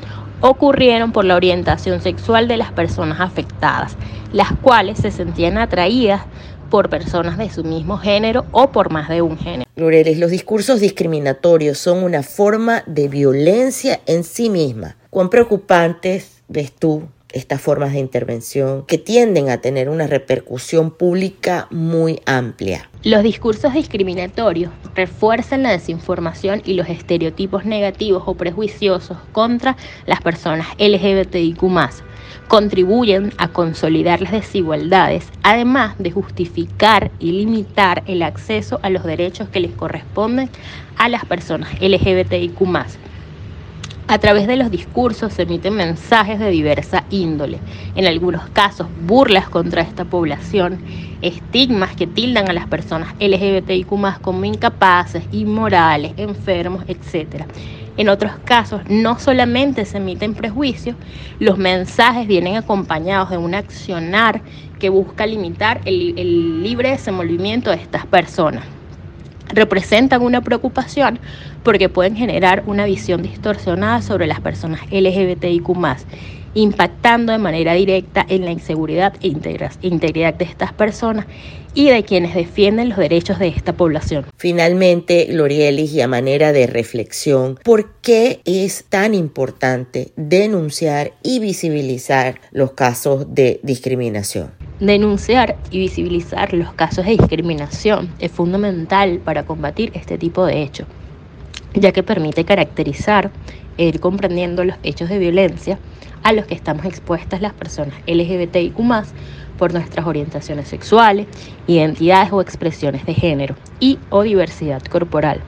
ocurrieron 0.41 1.13
por 1.13 1.25
la 1.25 1.37
orientación 1.37 2.01
sexual 2.01 2.49
de 2.49 2.57
las 2.57 2.73
personas 2.73 3.21
afectadas, 3.21 3.97
las 4.33 4.51
cuales 4.63 4.99
se 4.99 5.11
sentían 5.11 5.59
atraídas 5.59 6.23
por 6.71 6.89
personas 6.89 7.39
de 7.39 7.51
su 7.51 7.65
mismo 7.65 7.99
género 7.99 8.45
o 8.53 8.73
por 8.73 8.91
más 8.91 9.09
de 9.09 9.23
un 9.23 9.39
género. 9.39 9.69
Loreles, 9.77 10.19
los 10.19 10.31
discursos 10.31 10.81
discriminatorios 10.81 11.79
son 11.79 12.03
una 12.03 12.23
forma 12.23 12.83
de 12.87 13.09
violencia 13.09 14.01
en 14.07 14.25
sí 14.25 14.51
misma. 14.51 14.97
¿Cuán 15.11 15.31
preocupantes 15.31 16.43
ves 16.49 16.73
tú 16.73 17.09
estas 17.37 17.61
formas 17.61 17.93
de 17.93 17.99
intervención 17.99 18.85
que 18.87 18.99
tienden 18.99 19.51
a 19.51 19.61
tener 19.61 19.89
una 19.89 20.07
repercusión 20.07 20.91
pública 20.91 21.67
muy 21.71 22.21
amplia. 22.25 22.89
Los 23.03 23.23
discursos 23.23 23.75
discriminatorios 23.75 24.73
refuerzan 24.95 25.63
la 25.63 25.71
desinformación 25.71 26.63
y 26.65 26.75
los 26.75 26.89
estereotipos 26.89 27.65
negativos 27.65 28.23
o 28.27 28.35
prejuiciosos 28.35 29.19
contra 29.33 29.77
las 30.07 30.23
personas 30.23 30.69
LGBTIQ 30.79 31.63
contribuyen 32.49 33.33
a 33.39 33.49
consolidar 33.49 34.21
las 34.21 34.33
desigualdades, 34.33 35.29
además 35.43 35.97
de 35.99 36.11
justificar 36.11 37.11
y 37.19 37.33
limitar 37.33 38.03
el 38.07 38.23
acceso 38.23 38.81
a 38.83 38.91
los 38.91 39.05
derechos 39.05 39.49
que 39.49 39.61
les 39.61 39.73
corresponden 39.73 40.51
a 40.97 41.09
las 41.09 41.25
personas 41.25 41.81
LGBTIQ 41.81 42.61
a 44.09 44.19
través 44.19 44.47
de 44.47 44.57
los 44.57 44.71
discursos 44.71 45.33
se 45.33 45.43
emiten 45.43 45.75
mensajes 45.75 46.39
de 46.39 46.51
diversa 46.51 47.03
índole, 47.11 47.59
en 47.97 48.07
algunos 48.07 48.49
casos 48.51 48.87
burlas 49.05 49.49
contra 49.49 49.83
esta 49.83 50.05
población, 50.05 50.79
estigmas 51.23 51.97
que 51.97 52.07
tildan 52.07 52.49
a 52.49 52.53
las 52.53 52.69
personas 52.69 53.15
LGBTIQ 53.19 54.21
como 54.23 54.45
incapaces, 54.45 55.25
inmorales, 55.33 56.13
enfermos, 56.19 56.85
etc. 56.87 57.47
En 57.97 58.11
otros 58.11 58.33
casos, 58.45 58.83
no 58.89 59.19
solamente 59.19 59.87
se 59.87 59.97
emiten 59.97 60.35
prejuicios, 60.35 60.97
los 61.39 61.57
mensajes 61.57 62.27
vienen 62.27 62.57
acompañados 62.57 63.31
de 63.31 63.39
un 63.39 63.55
accionar 63.55 64.43
que 64.79 64.91
busca 64.91 65.27
limitar 65.27 65.81
el, 65.87 66.63
libre 66.63 66.91
desenvolvimiento 66.91 67.71
de 67.71 67.77
estas 67.77 68.05
personas. 68.05 68.65
Representan 69.49 70.23
una 70.23 70.43
preocupación 70.43 71.19
porque 71.63 71.89
pueden 71.89 72.17
generar 72.17 72.65
una 72.67 72.85
visión 72.85 73.23
distorsionada 73.23 74.03
sobre 74.03 74.27
las 74.27 74.41
personas 74.41 74.81
LGBTIQ 74.91 75.69
impactando 76.57 77.33
de 77.33 77.39
manera 77.39 77.75
directa 77.75 78.25
en 78.29 78.45
la 78.45 78.51
inseguridad 78.51 79.15
e 79.21 79.29
integridad 79.29 80.35
de 80.35 80.45
estas 80.47 80.73
personas 80.73 81.27
y 81.75 81.91
de 81.91 82.03
quienes 82.03 82.35
defienden 82.35 82.89
los 82.89 82.97
derechos 82.97 83.39
de 83.39 83.49
esta 83.49 83.75
población. 83.75 84.25
Finalmente, 84.39 85.27
Lorielis, 85.31 85.93
y 85.93 86.01
a 86.01 86.09
manera 86.09 86.53
de 86.53 86.67
reflexión, 86.67 87.59
¿por 87.63 87.93
qué 88.01 88.41
es 88.47 88.87
tan 88.89 89.13
importante 89.13 90.13
denunciar 90.17 91.13
y 91.23 91.39
visibilizar 91.39 92.41
los 92.51 92.73
casos 92.73 93.35
de 93.35 93.61
discriminación? 93.63 94.53
Denunciar 94.81 95.59
y 95.71 95.79
visibilizar 95.81 96.55
los 96.55 96.73
casos 96.73 97.05
de 97.05 97.13
discriminación 97.13 98.11
es 98.19 98.33
fundamental 98.33 99.19
para 99.19 99.45
combatir 99.45 99.93
este 99.95 100.17
tipo 100.17 100.47
de 100.47 100.63
hechos, 100.63 100.87
ya 101.75 101.93
que 101.93 102.03
permite 102.03 102.47
caracterizar 102.47 103.31
e 103.77 103.85
ir 103.85 104.01
comprendiendo 104.01 104.65
los 104.65 104.77
hechos 104.83 105.11
de 105.11 105.19
violencia 105.19 105.79
a 106.27 106.33
los 106.33 106.45
que 106.47 106.57
estamos 106.57 106.85
expuestas 106.87 107.41
las 107.41 107.53
personas 107.53 107.95
LGBTIQ 108.09 108.75
por 109.57 109.73
nuestras 109.73 110.09
orientaciones 110.09 110.67
sexuales, 110.67 111.29
identidades 111.69 112.33
o 112.33 112.41
expresiones 112.41 113.07
de 113.07 113.15
género 113.15 113.55
y 113.79 114.01
o 114.11 114.23
diversidad 114.23 114.83
corporal. 114.83 115.39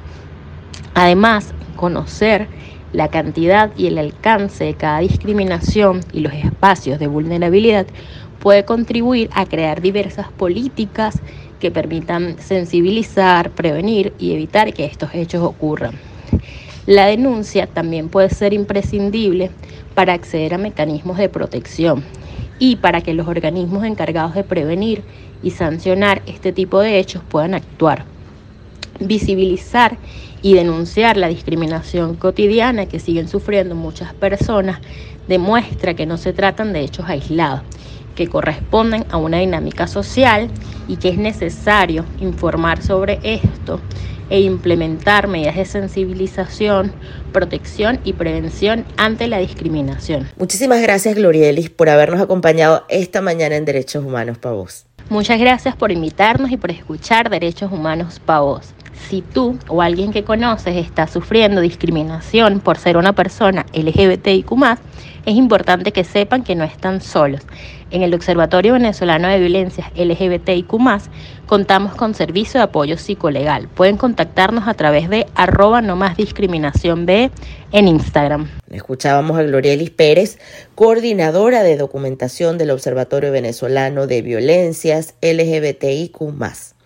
Además, 0.95 1.53
conocer 1.75 2.47
la 2.93 3.09
cantidad 3.09 3.73
y 3.77 3.89
el 3.89 3.99
alcance 3.99 4.63
de 4.63 4.75
cada 4.75 5.01
discriminación 5.01 5.99
y 6.13 6.21
los 6.21 6.33
espacios 6.33 7.01
de 7.01 7.09
vulnerabilidad 7.09 7.89
puede 8.39 8.65
contribuir 8.65 9.31
a 9.35 9.47
crear 9.47 9.81
diversas 9.81 10.31
políticas 10.31 11.21
que 11.59 11.73
permitan 11.73 12.39
sensibilizar, 12.39 13.51
prevenir 13.51 14.13
y 14.21 14.33
evitar 14.33 14.73
que 14.73 14.85
estos 14.85 15.13
hechos 15.13 15.43
ocurran. 15.43 15.95
La 16.89 17.05
denuncia 17.05 17.67
también 17.67 18.09
puede 18.09 18.31
ser 18.31 18.55
imprescindible 18.55 19.51
para 19.95 20.15
acceder 20.15 20.55
a 20.55 20.59
mecanismos 20.59 21.19
de 21.19 21.29
protección 21.29 22.03
y 22.59 22.77
para 22.77 23.03
que 23.03 23.13
los 23.13 23.29
organismos 23.29 23.85
encargados 23.85 24.35
de 24.35 24.43
prevenir 24.43 25.03
y 25.43 25.51
sancionar 25.51 26.23
este 26.25 26.51
tipo 26.51 26.81
de 26.81 26.99
hechos 26.99 27.23
puedan 27.29 27.53
actuar. 27.53 28.07
Visibilizar 29.01 29.99
y 30.41 30.55
denunciar 30.55 31.19
la 31.19 31.29
discriminación 31.29 32.15
cotidiana 32.15 32.87
que 32.87 33.01
siguen 33.01 33.29
sufriendo 33.29 33.75
muchas 33.75 34.15
personas 34.15 34.81
demuestra 35.29 35.93
que 35.93 36.07
no 36.07 36.17
se 36.17 36.33
tratan 36.33 36.73
de 36.73 36.81
hechos 36.81 37.05
aislados 37.07 37.61
que 38.19 38.27
corresponden 38.27 39.07
a 39.13 39.17
una 39.17 39.39
dinámica 39.39 39.87
social 39.87 40.51
y 40.89 40.97
que 40.97 41.09
es 41.09 41.19
necesario 41.19 42.05
informar 42.21 42.83
sobre 42.83 43.21
esto 43.23 43.81
e 44.29 44.41
implementar 44.41 45.29
medidas 45.29 45.55
de 45.55 45.65
sensibilización, 45.65 46.93
protección 47.33 48.01
y 48.03 48.15
prevención 48.15 48.85
ante 48.97 49.29
la 49.29 49.39
discriminación. 49.39 50.27
Muchísimas 50.37 50.83
gracias 50.83 51.15
Glorielis 51.15 51.71
por 51.71 51.89
habernos 51.91 52.21
acompañado 52.21 52.85
esta 52.89 53.23
mañana 53.23 53.55
en 53.55 53.65
Derechos 53.65 54.05
Humanos 54.05 54.37
para 54.37 54.57
Vos. 54.57 54.85
Muchas 55.11 55.39
gracias 55.39 55.77
por 55.77 55.93
invitarnos 55.93 56.51
y 56.51 56.57
por 56.57 56.73
escuchar 56.73 57.31
Derechos 57.31 57.71
Humanos 57.71 58.21
para 58.27 58.41
Vos. 58.41 58.75
Si 59.09 59.23
tú 59.23 59.59
o 59.69 59.81
alguien 59.81 60.13
que 60.13 60.25
conoces 60.25 60.77
está 60.77 61.07
sufriendo 61.07 61.61
discriminación 61.61 62.61
por 62.61 62.79
ser 62.79 62.97
una 62.97 63.15
persona 63.15 63.65
LGBTIQ, 63.73 64.53
es 65.25 65.35
importante 65.35 65.93
que 65.93 66.05
sepan 66.05 66.43
que 66.43 66.55
no 66.55 66.65
están 66.65 67.01
solos. 67.01 67.43
En 67.91 68.03
el 68.03 68.13
Observatorio 68.13 68.75
Venezolano 68.75 69.29
de 69.29 69.39
Violencias 69.39 69.89
LGBTIQ, 69.95 70.71
contamos 71.47 71.95
con 71.95 72.15
servicio 72.15 72.61
de 72.61 72.65
apoyo 72.65 72.99
psicolegal. 72.99 73.69
Pueden 73.69 73.97
contactarnos 73.97 74.69
a 74.69 74.75
través 74.75 75.09
de 75.09 75.27
arroba 75.35 75.81
no 75.81 75.97
más 75.97 76.17
discriminación 76.17 77.07
B 77.07 77.31
en 77.73 77.89
Instagram. 77.89 78.49
Escuchábamos 78.71 79.39
a 79.39 79.43
Glorielis 79.43 79.91
Pérez, 79.91 80.39
coordinadora 80.75 81.63
de 81.63 81.77
documentación 81.77 82.59
del 82.59 82.71
Observatorio 82.71 83.33
Venezolano 83.33 84.07
de 84.07 84.21
Violencias 84.21 85.15
LGBTIQ. 85.23 86.78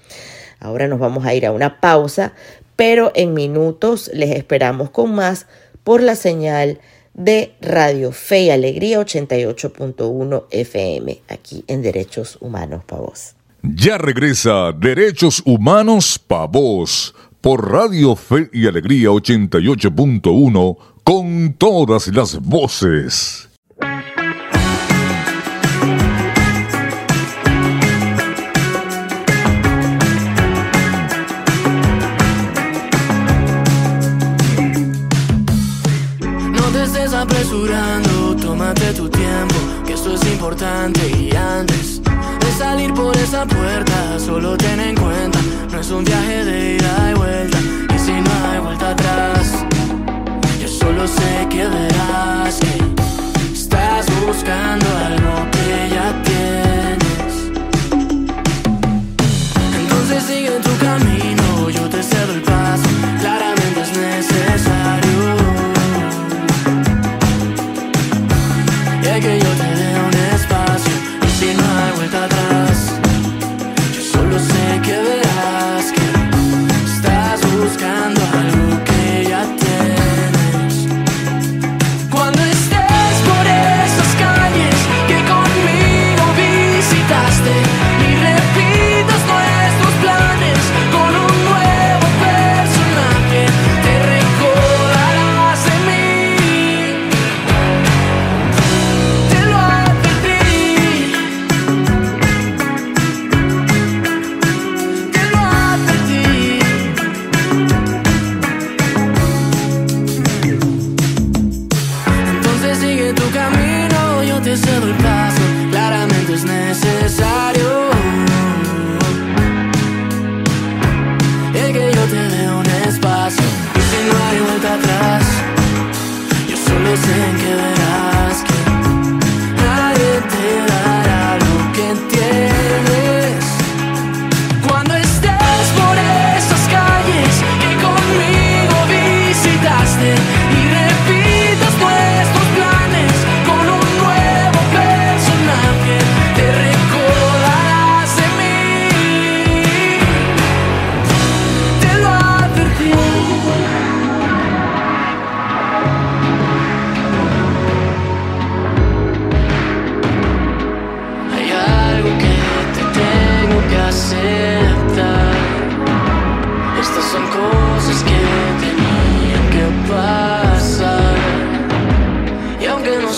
Ahora 0.62 0.86
nos 0.86 1.00
vamos 1.00 1.26
a 1.26 1.34
ir 1.34 1.44
a 1.44 1.52
una 1.52 1.80
pausa, 1.80 2.32
pero 2.76 3.10
en 3.14 3.34
minutos 3.34 4.10
les 4.14 4.30
esperamos 4.30 4.90
con 4.90 5.14
más 5.14 5.46
por 5.82 6.00
la 6.00 6.14
señal 6.14 6.78
de 7.14 7.54
Radio 7.60 8.12
Fe 8.12 8.44
y 8.44 8.50
Alegría 8.50 9.00
88.1 9.00 10.44
FM, 10.50 11.22
aquí 11.28 11.64
en 11.66 11.82
Derechos 11.82 12.38
Humanos 12.40 12.84
para 12.84 13.02
Vos. 13.02 13.34
Ya 13.62 13.98
regresa 13.98 14.72
Derechos 14.72 15.42
Humanos 15.44 16.18
para 16.18 16.46
Vos 16.46 17.14
por 17.40 17.70
Radio 17.70 18.14
Fe 18.14 18.48
y 18.52 18.66
Alegría 18.66 19.08
88.1 19.08 20.76
con 21.04 21.54
todas 21.54 22.06
las 22.08 22.40
voces. 22.40 23.48
Tómate 38.40 38.94
tu 38.94 39.08
tiempo, 39.08 39.54
que 39.86 39.92
esto 39.92 40.14
es 40.14 40.24
importante. 40.32 41.00
Y 41.18 41.34
antes 41.36 42.00
de 42.02 42.52
salir 42.58 42.94
por 42.94 43.14
esa 43.16 43.44
puerta, 43.46 44.18
solo 44.18 44.56
ten 44.56 44.80
en 44.80 44.96
cuenta, 44.96 45.31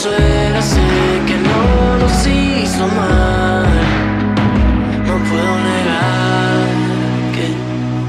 suena, 0.05 0.61
sé 0.61 0.87
que 1.27 1.37
no 1.49 1.99
nos 2.03 2.27
hizo 2.27 2.85
mal. 3.03 3.65
No 5.09 5.15
puedo 5.29 5.53
negar 5.71 6.67
que 7.35 7.47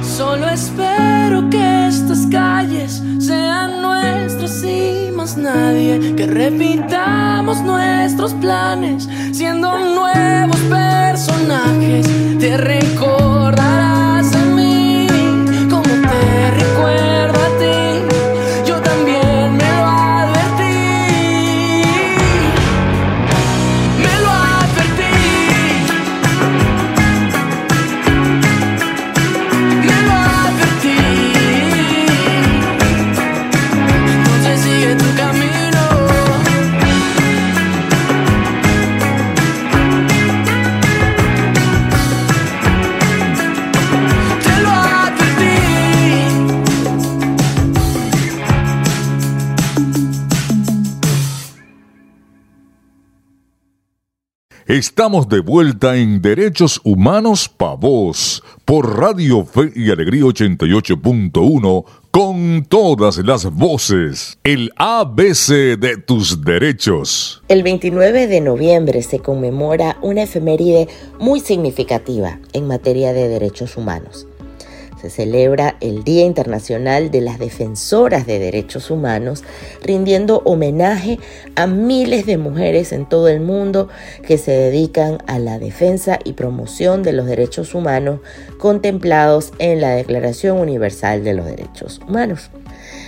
solo 0.04 0.50
espero 0.50 1.50
que 1.50 1.88
estas 1.88 2.28
calles 2.28 3.02
sean 3.20 3.82
nuestras 3.82 4.64
y 4.64 5.10
más 5.16 5.38
nadie. 5.38 6.16
Que 6.18 6.26
repitamos 6.28 7.62
nuestros 7.62 8.34
planes 8.34 9.08
siendo 9.32 9.70
nuevos 10.00 10.62
personajes. 10.78 12.06
Te 12.40 12.58
recordarás 12.58 13.35
Estamos 54.76 55.30
de 55.30 55.40
vuelta 55.40 55.96
en 55.96 56.22
Derechos 56.22 56.82
Humanos 56.84 57.48
Pa' 57.48 57.76
Vos 57.76 58.44
por 58.66 59.00
Radio 59.00 59.46
Fe 59.46 59.72
y 59.74 59.90
Alegría 59.90 60.24
88.1 60.24 61.86
con 62.12 62.66
todas 62.68 63.20
las 63.20 63.46
voces. 63.46 64.38
El 64.44 64.74
ABC 64.76 65.80
de 65.80 65.96
tus 66.06 66.44
derechos. 66.44 67.42
El 67.48 67.64
29 67.64 68.28
de 68.28 68.42
noviembre 68.42 69.02
se 69.02 69.20
conmemora 69.20 69.98
una 70.02 70.24
efeméride 70.24 70.90
muy 71.22 71.40
significativa 71.40 72.40
en 72.52 72.68
materia 72.68 73.14
de 73.14 73.30
derechos 73.30 73.78
humanos 73.78 74.28
se 75.06 75.12
celebra 75.12 75.76
el 75.82 76.04
Día 76.04 76.26
Internacional 76.26 77.12
de 77.12 77.22
las 77.22 77.38
Defensoras 77.38 78.26
de 78.26 78.40
Derechos 78.40 78.90
Humanos, 78.90 79.44
rindiendo 79.84 80.42
homenaje 80.46 81.20
a 81.56 81.68
miles 81.68 82.26
de 82.26 82.38
mujeres 82.38 82.92
en 82.92 83.08
todo 83.08 83.28
el 83.28 83.40
mundo 83.40 83.88
que 84.26 84.40
se 84.40 84.52
dedican 84.52 85.20
a 85.28 85.38
la 85.38 85.60
defensa 85.60 86.18
y 86.24 86.34
promoción 86.34 87.04
de 87.04 87.14
los 87.14 87.28
derechos 87.28 87.76
humanos 87.76 88.20
contemplados 88.58 89.52
en 89.60 89.80
la 89.80 89.92
Declaración 89.92 90.58
Universal 90.58 91.24
de 91.24 91.34
los 91.36 91.46
Derechos 91.46 92.02
Humanos. 92.08 92.50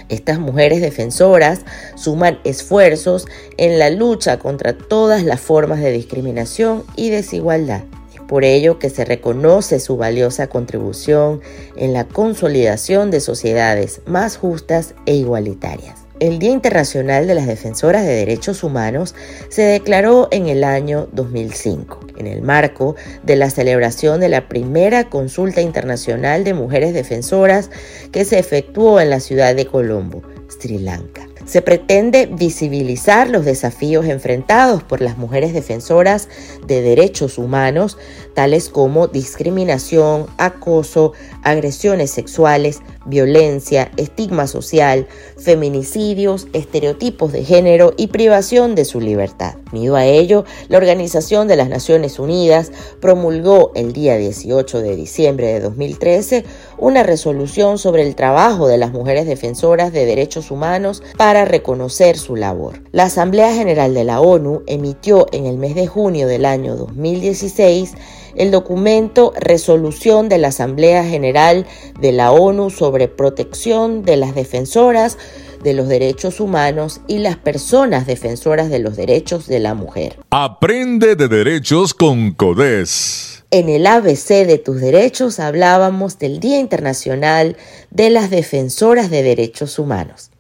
Estas 0.08 0.38
mujeres 0.38 0.82
defensoras 0.82 1.62
suman 1.96 2.38
esfuerzos 2.44 3.26
en 3.58 3.80
la 3.80 3.90
lucha 3.90 4.38
contra 4.38 4.78
todas 4.78 5.24
las 5.24 5.40
formas 5.40 5.80
de 5.80 5.92
discriminación 5.92 6.84
y 6.96 7.10
desigualdad 7.10 7.82
por 8.28 8.44
ello 8.44 8.80
que 8.80 8.90
se 8.90 9.06
reconoce 9.06 9.80
su 9.80 9.98
valiosa 9.98 10.48
contribución 10.48 11.42
en 11.76 11.94
la 11.94 12.06
consolidación 12.06 13.12
de 13.12 13.20
sociedades 13.20 14.02
más 14.06 14.38
justas 14.38 14.96
e 15.06 15.16
igualitarias. 15.16 16.08
El 16.20 16.40
Día 16.40 16.52
Internacional 16.52 17.28
de 17.28 17.36
las 17.36 17.46
Defensoras 17.46 18.04
de 18.04 18.14
Derechos 18.14 18.64
Humanos 18.64 19.14
se 19.50 19.62
declaró 19.62 20.30
en 20.32 20.48
el 20.48 20.64
año 20.64 21.08
2005, 21.12 22.00
en 22.18 22.26
el 22.26 22.42
marco 22.42 22.96
de 23.22 23.36
la 23.36 23.52
celebración 23.52 24.20
de 24.20 24.30
la 24.30 24.48
primera 24.48 25.10
consulta 25.10 25.62
internacional 25.62 26.44
de 26.44 26.56
mujeres 26.56 26.96
defensoras 26.96 27.70
que 28.12 28.26
se 28.26 28.40
efectuó 28.40 29.00
en 29.00 29.12
la 29.12 29.20
ciudad 29.20 29.56
de 29.56 29.68
Colombo, 29.68 30.24
Sri 30.48 30.80
Lanka. 30.80 31.27
Se 31.48 31.62
pretende 31.62 32.26
visibilizar 32.26 33.30
los 33.30 33.46
desafíos 33.46 34.06
enfrentados 34.06 34.84
por 34.84 35.00
las 35.02 35.18
mujeres 35.18 35.54
defensoras 35.54 36.28
de 36.68 36.82
derechos 36.82 37.38
humanos, 37.38 37.98
tales 38.36 38.68
como 38.68 39.08
discriminación, 39.08 40.28
acoso, 40.38 41.14
agresiones 41.44 42.12
sexuales, 42.12 42.82
violencia, 43.06 43.92
estigma 43.96 44.46
social, 44.48 45.08
feminicidios, 45.38 46.48
estereotipos 46.52 47.32
de 47.32 47.46
género 47.46 47.94
y 47.96 48.08
privación 48.08 48.76
de 48.76 48.84
su 48.84 49.00
libertad. 49.00 49.56
Unido 49.72 49.96
a 49.96 50.06
ello, 50.06 50.44
la 50.68 50.78
Organización 50.78 51.48
de 51.48 51.56
las 51.56 51.70
Naciones 51.70 52.20
Unidas 52.20 52.72
promulgó 53.00 53.72
el 53.76 53.94
día 53.94 54.18
18 54.18 54.82
de 54.82 54.96
diciembre 54.98 55.48
de 55.48 55.62
2013 55.62 56.44
una 56.78 57.04
resolución 57.04 57.78
sobre 57.78 58.04
el 58.04 58.16
trabajo 58.16 58.68
de 58.68 58.78
las 58.78 58.92
mujeres 58.92 59.26
defensoras 59.26 59.94
de 59.94 60.06
derechos 60.06 60.52
humanos 60.52 61.02
para 61.18 61.37
reconocer 61.46 62.18
su 62.18 62.36
labor. 62.36 62.82
La 62.92 63.04
Asamblea 63.04 63.54
General 63.54 63.94
de 63.94 64.04
la 64.04 64.20
ONU 64.22 64.64
emitió 64.68 65.28
en 65.32 65.46
el 65.46 65.58
mes 65.58 65.76
de 65.76 65.88
junio 65.88 66.28
del 66.28 66.46
año 66.46 66.76
2016 66.76 67.94
el 68.36 68.52
documento 68.52 69.34
Resolución 69.40 70.30
de 70.30 70.38
la 70.38 70.50
Asamblea 70.50 71.04
General 71.04 71.66
de 72.00 72.12
la 72.12 72.32
ONU 72.32 72.70
sobre 72.70 73.08
protección 73.08 74.04
de 74.04 74.18
las 74.18 74.36
defensoras 74.36 75.18
de 75.64 75.74
los 75.74 75.88
derechos 75.88 76.40
humanos 76.40 77.02
y 77.08 77.20
las 77.20 77.36
personas 77.36 78.06
defensoras 78.06 78.70
de 78.70 78.80
los 78.80 78.96
derechos 78.96 79.48
de 79.48 79.60
la 79.60 79.74
mujer. 79.74 80.20
Aprende 80.30 81.16
de 81.16 81.28
derechos 81.28 81.94
con 81.94 82.32
CODES. 82.32 83.44
En 83.50 83.70
el 83.70 83.88
ABC 83.88 84.46
de 84.46 84.58
tus 84.58 84.82
derechos 84.82 85.40
hablábamos 85.40 86.20
del 86.20 86.40
Día 86.40 86.60
Internacional 86.60 87.56
de 87.92 88.10
las 88.10 88.30
Defensoras 88.30 89.10
de 89.10 89.24
Derechos 89.24 89.80
Humanos. 89.80 90.32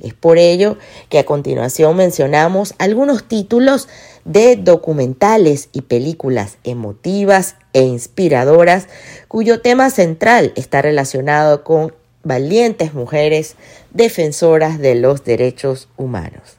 Es 0.00 0.14
por 0.14 0.38
ello 0.38 0.76
que 1.08 1.18
a 1.18 1.24
continuación 1.24 1.96
mencionamos 1.96 2.74
algunos 2.78 3.24
títulos 3.28 3.88
de 4.24 4.56
documentales 4.56 5.68
y 5.72 5.82
películas 5.82 6.58
emotivas 6.64 7.56
e 7.72 7.82
inspiradoras 7.82 8.88
cuyo 9.28 9.60
tema 9.60 9.90
central 9.90 10.52
está 10.56 10.82
relacionado 10.82 11.64
con 11.64 11.94
valientes 12.22 12.94
mujeres 12.94 13.56
defensoras 13.92 14.78
de 14.78 14.94
los 14.94 15.24
derechos 15.24 15.88
humanos. 15.96 16.56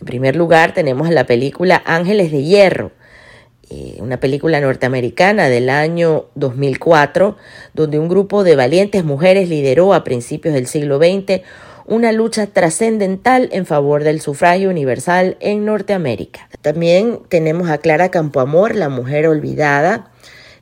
En 0.00 0.06
primer 0.06 0.36
lugar 0.36 0.72
tenemos 0.72 1.10
la 1.10 1.26
película 1.26 1.82
Ángeles 1.84 2.30
de 2.32 2.42
Hierro, 2.42 2.92
eh, 3.68 3.98
una 4.00 4.18
película 4.18 4.60
norteamericana 4.60 5.48
del 5.48 5.68
año 5.68 6.26
2004, 6.34 7.36
donde 7.74 7.98
un 7.98 8.08
grupo 8.08 8.42
de 8.42 8.56
valientes 8.56 9.04
mujeres 9.04 9.48
lideró 9.48 9.94
a 9.94 10.02
principios 10.02 10.54
del 10.54 10.66
siglo 10.66 10.98
XX 10.98 11.42
una 11.90 12.12
lucha 12.12 12.46
trascendental 12.46 13.48
en 13.52 13.66
favor 13.66 14.04
del 14.04 14.20
sufragio 14.20 14.70
universal 14.70 15.36
en 15.40 15.64
Norteamérica. 15.64 16.48
También 16.62 17.18
tenemos 17.28 17.68
a 17.68 17.78
Clara 17.78 18.12
Campoamor, 18.12 18.76
la 18.76 18.88
mujer 18.88 19.26
olvidada 19.26 20.12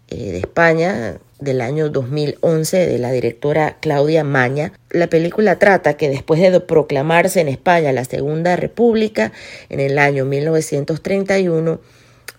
eh, 0.08 0.32
de 0.32 0.38
España, 0.38 1.18
del 1.38 1.60
año 1.60 1.90
2011 1.90 2.86
de 2.86 2.98
la 2.98 3.12
directora 3.12 3.76
Claudia 3.80 4.24
Maña. 4.24 4.72
La 4.88 5.08
película 5.08 5.58
trata 5.58 5.98
que 5.98 6.08
después 6.08 6.40
de 6.40 6.60
proclamarse 6.60 7.42
en 7.42 7.48
España 7.48 7.92
la 7.92 8.06
Segunda 8.06 8.56
República 8.56 9.30
en 9.68 9.80
el 9.80 9.98
año 9.98 10.24
1931, 10.24 11.78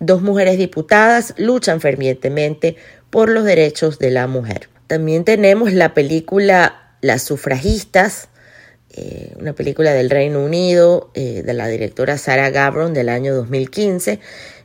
dos 0.00 0.20
mujeres 0.20 0.58
diputadas 0.58 1.32
luchan 1.36 1.80
fervientemente 1.80 2.74
por 3.08 3.28
los 3.28 3.44
derechos 3.44 4.00
de 4.00 4.10
la 4.10 4.26
mujer. 4.26 4.68
También 4.88 5.22
tenemos 5.22 5.72
la 5.72 5.94
película 5.94 6.96
Las 7.02 7.22
sufragistas 7.22 8.29
eh, 8.92 9.34
una 9.38 9.52
película 9.52 9.92
del 9.92 10.10
Reino 10.10 10.44
Unido 10.44 11.10
eh, 11.14 11.42
de 11.44 11.54
la 11.54 11.68
directora 11.68 12.18
Sarah 12.18 12.50
Gabron 12.50 12.92
del 12.92 13.08
año 13.08 13.34
2015. 13.34 14.18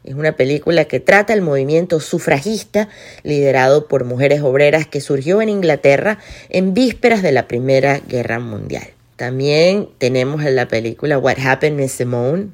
Es 0.04 0.14
una 0.16 0.36
película 0.36 0.86
que 0.86 1.00
trata 1.00 1.34
el 1.34 1.42
movimiento 1.42 2.00
sufragista 2.00 2.90
liderado 3.24 3.88
por 3.88 4.04
mujeres 4.04 4.42
obreras 4.42 4.88
que 4.88 5.00
surgió 5.00 5.42
en 5.42 5.50
Inglaterra 5.50 6.18
en 6.50 6.74
vísperas 6.74 7.22
de 7.22 7.32
la 7.32 7.48
Primera 7.48 8.00
Guerra 8.00 8.40
Mundial. 8.40 8.88
También 9.16 9.90
tenemos 10.00 10.44
la 10.44 10.68
película 10.68 11.20
What 11.20 11.38
Happened 11.40 11.80
to 11.80 11.88
Simone. 11.88 12.48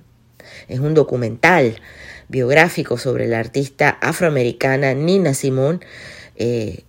Es 0.68 0.80
un 0.80 0.94
documental 0.94 1.76
biográfico 2.28 2.98
sobre 2.98 3.28
la 3.28 3.40
artista 3.40 3.90
afroamericana 3.90 4.94
Nina 4.94 5.34
Simone. 5.34 5.80
Eh, 6.36 6.84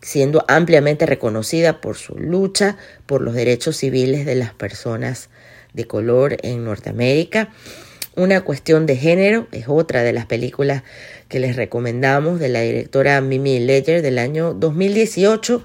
siendo 0.00 0.44
ampliamente 0.48 1.06
reconocida 1.06 1.80
por 1.80 1.96
su 1.96 2.16
lucha 2.16 2.76
por 3.06 3.20
los 3.20 3.34
derechos 3.34 3.76
civiles 3.76 4.26
de 4.26 4.34
las 4.34 4.54
personas 4.54 5.28
de 5.72 5.86
color 5.86 6.36
en 6.42 6.64
Norteamérica. 6.64 7.50
Una 8.16 8.40
cuestión 8.40 8.86
de 8.86 8.96
género 8.96 9.46
es 9.52 9.68
otra 9.68 10.02
de 10.02 10.12
las 10.12 10.26
películas 10.26 10.82
que 11.28 11.38
les 11.38 11.54
recomendamos 11.54 12.40
de 12.40 12.48
la 12.48 12.62
directora 12.62 13.20
Mimi 13.20 13.60
Ledger 13.60 14.02
del 14.02 14.18
año 14.18 14.54
2018 14.54 15.62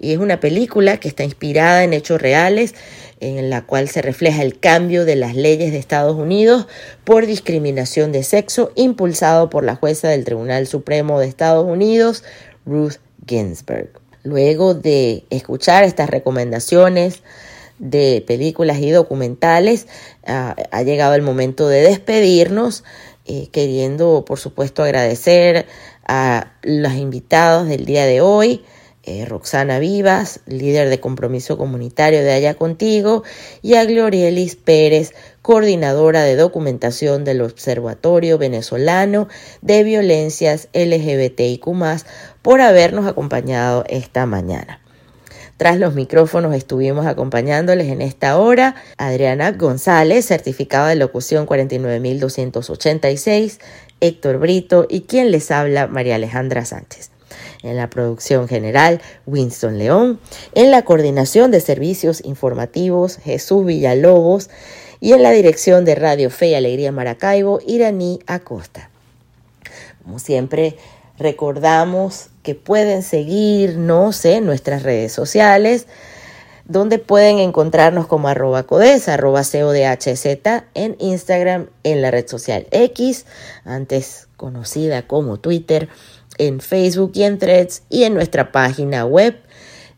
y 0.00 0.12
es 0.12 0.18
una 0.18 0.40
película 0.40 0.96
que 0.96 1.06
está 1.06 1.22
inspirada 1.22 1.84
en 1.84 1.92
hechos 1.92 2.20
reales 2.20 2.74
en 3.20 3.50
la 3.50 3.62
cual 3.62 3.88
se 3.88 4.02
refleja 4.02 4.42
el 4.42 4.58
cambio 4.58 5.04
de 5.04 5.14
las 5.14 5.36
leyes 5.36 5.70
de 5.70 5.78
Estados 5.78 6.16
Unidos 6.16 6.66
por 7.04 7.24
discriminación 7.24 8.10
de 8.10 8.24
sexo 8.24 8.72
impulsado 8.74 9.48
por 9.48 9.62
la 9.62 9.76
jueza 9.76 10.08
del 10.08 10.24
Tribunal 10.24 10.66
Supremo 10.66 11.20
de 11.20 11.28
Estados 11.28 11.64
Unidos, 11.64 12.24
Ruth 12.66 12.96
Ginsburg. 13.26 13.90
Luego 14.24 14.74
de 14.74 15.24
escuchar 15.30 15.84
estas 15.84 16.08
recomendaciones 16.08 17.22
de 17.78 18.22
películas 18.26 18.78
y 18.78 18.90
documentales, 18.90 19.88
ah, 20.26 20.54
ha 20.70 20.82
llegado 20.82 21.14
el 21.14 21.22
momento 21.22 21.68
de 21.68 21.82
despedirnos, 21.82 22.84
eh, 23.26 23.48
queriendo 23.50 24.24
por 24.24 24.38
supuesto 24.38 24.82
agradecer 24.82 25.66
a 26.06 26.52
los 26.62 26.94
invitados 26.94 27.68
del 27.68 27.84
día 27.84 28.06
de 28.06 28.20
hoy, 28.20 28.64
eh, 29.04 29.24
Roxana 29.24 29.80
Vivas, 29.80 30.40
líder 30.46 30.88
de 30.88 31.00
compromiso 31.00 31.58
comunitario 31.58 32.22
de 32.22 32.32
Allá 32.32 32.54
Contigo, 32.54 33.24
y 33.60 33.74
a 33.74 33.84
Glorielis 33.84 34.54
Pérez, 34.54 35.12
coordinadora 35.42 36.22
de 36.22 36.36
documentación 36.36 37.24
del 37.24 37.42
Observatorio 37.42 38.38
Venezolano 38.38 39.28
de 39.60 39.82
Violencias 39.82 40.68
LGBTIQ, 40.72 41.66
por 42.40 42.60
habernos 42.60 43.06
acompañado 43.06 43.84
esta 43.88 44.24
mañana. 44.24 44.78
Tras 45.56 45.78
los 45.78 45.94
micrófonos 45.94 46.54
estuvimos 46.54 47.06
acompañándoles 47.06 47.88
en 47.88 48.02
esta 48.02 48.36
hora 48.38 48.76
Adriana 48.96 49.52
González, 49.52 50.26
certificada 50.26 50.88
de 50.88 50.96
locución 50.96 51.46
49286, 51.46 53.60
Héctor 54.00 54.38
Brito 54.38 54.86
y 54.88 55.02
quien 55.02 55.30
les 55.30 55.52
habla 55.52 55.86
María 55.86 56.16
Alejandra 56.16 56.64
Sánchez. 56.64 57.10
En 57.62 57.76
la 57.76 57.88
producción 57.90 58.48
general 58.48 59.00
Winston 59.26 59.78
León, 59.78 60.18
en 60.54 60.72
la 60.72 60.82
coordinación 60.82 61.52
de 61.52 61.60
servicios 61.60 62.24
informativos 62.24 63.18
Jesús 63.18 63.64
Villalobos 63.64 64.50
y 65.02 65.12
en 65.14 65.24
la 65.24 65.32
dirección 65.32 65.84
de 65.84 65.96
Radio 65.96 66.30
Fe 66.30 66.50
y 66.50 66.54
Alegría 66.54 66.92
Maracaibo 66.92 67.58
Iraní 67.66 68.20
Acosta. 68.28 68.88
Como 70.04 70.20
siempre, 70.20 70.76
recordamos 71.18 72.28
que 72.44 72.54
pueden 72.54 73.02
seguirnos 73.02 74.24
en 74.24 74.46
nuestras 74.46 74.84
redes 74.84 75.10
sociales, 75.10 75.88
donde 76.66 77.00
pueden 77.00 77.40
encontrarnos 77.40 78.06
como 78.06 78.28
arroba 78.28 78.62
codes, 78.62 79.08
arroba 79.08 79.42
codhz 79.42 80.26
en 80.74 80.96
Instagram, 81.00 81.66
en 81.82 82.00
la 82.00 82.12
red 82.12 82.28
social 82.28 82.68
X, 82.70 83.26
antes 83.64 84.28
conocida 84.36 85.08
como 85.08 85.40
Twitter, 85.40 85.88
en 86.38 86.60
Facebook 86.60 87.10
y 87.16 87.24
en 87.24 87.40
Threads, 87.40 87.82
y 87.90 88.04
en 88.04 88.14
nuestra 88.14 88.52
página 88.52 89.04
web, 89.04 89.36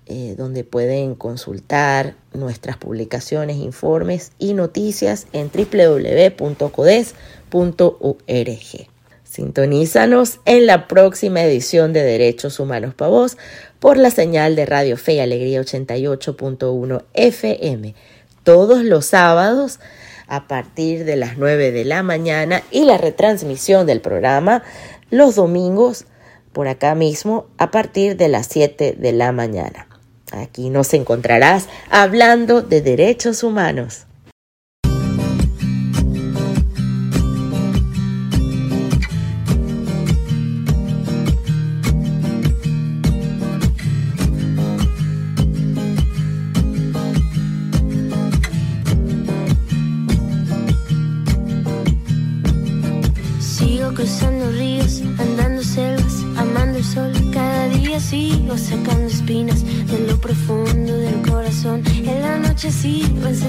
eh, 0.07 0.35
donde 0.37 0.65
pueden 0.65 1.15
consultar 1.15 2.15
nuestras 2.33 2.77
publicaciones, 2.77 3.57
informes 3.57 4.33
y 4.39 4.55
noticias 4.55 5.27
en 5.33 5.51
www.codes.org. 5.51 6.45
Sintonízanos 9.25 10.41
en 10.45 10.67
la 10.67 10.87
próxima 10.87 11.43
edición 11.43 11.93
de 11.93 12.03
Derechos 12.03 12.61
Humanos 12.61 12.95
para 12.95 13.11
Vos 13.11 13.37
por 13.81 13.97
la 13.97 14.11
señal 14.11 14.57
de 14.57 14.67
Radio 14.67 14.97
Fe 14.97 15.15
y 15.15 15.21
Alegría 15.21 15.61
88.1 15.61 17.03
FM 17.15 17.95
todos 18.45 18.85
los 18.85 19.07
sábados 19.07 19.81
a 20.29 20.47
partir 20.47 21.05
de 21.05 21.17
las 21.17 21.37
9 21.39 21.73
de 21.73 21.85
la 21.85 22.03
mañana 22.03 22.63
y 22.71 22.85
la 22.85 22.99
retransmisión 22.99 23.87
del 23.87 24.01
programa 24.01 24.63
los 25.11 25.35
domingos 25.35 26.05
por 26.53 26.69
acá 26.69 26.95
mismo 26.95 27.47
a 27.59 27.71
partir 27.71 28.17
de 28.17 28.29
las 28.29 28.47
7 28.47 28.97
de 28.99 29.13
la 29.13 29.33
mañana. 29.33 29.89
Aquí 30.41 30.71
nos 30.71 30.95
encontrarás 30.95 31.69
hablando 31.91 32.63
de 32.63 32.83
derechos 32.83 33.43
humanos. 33.43 34.07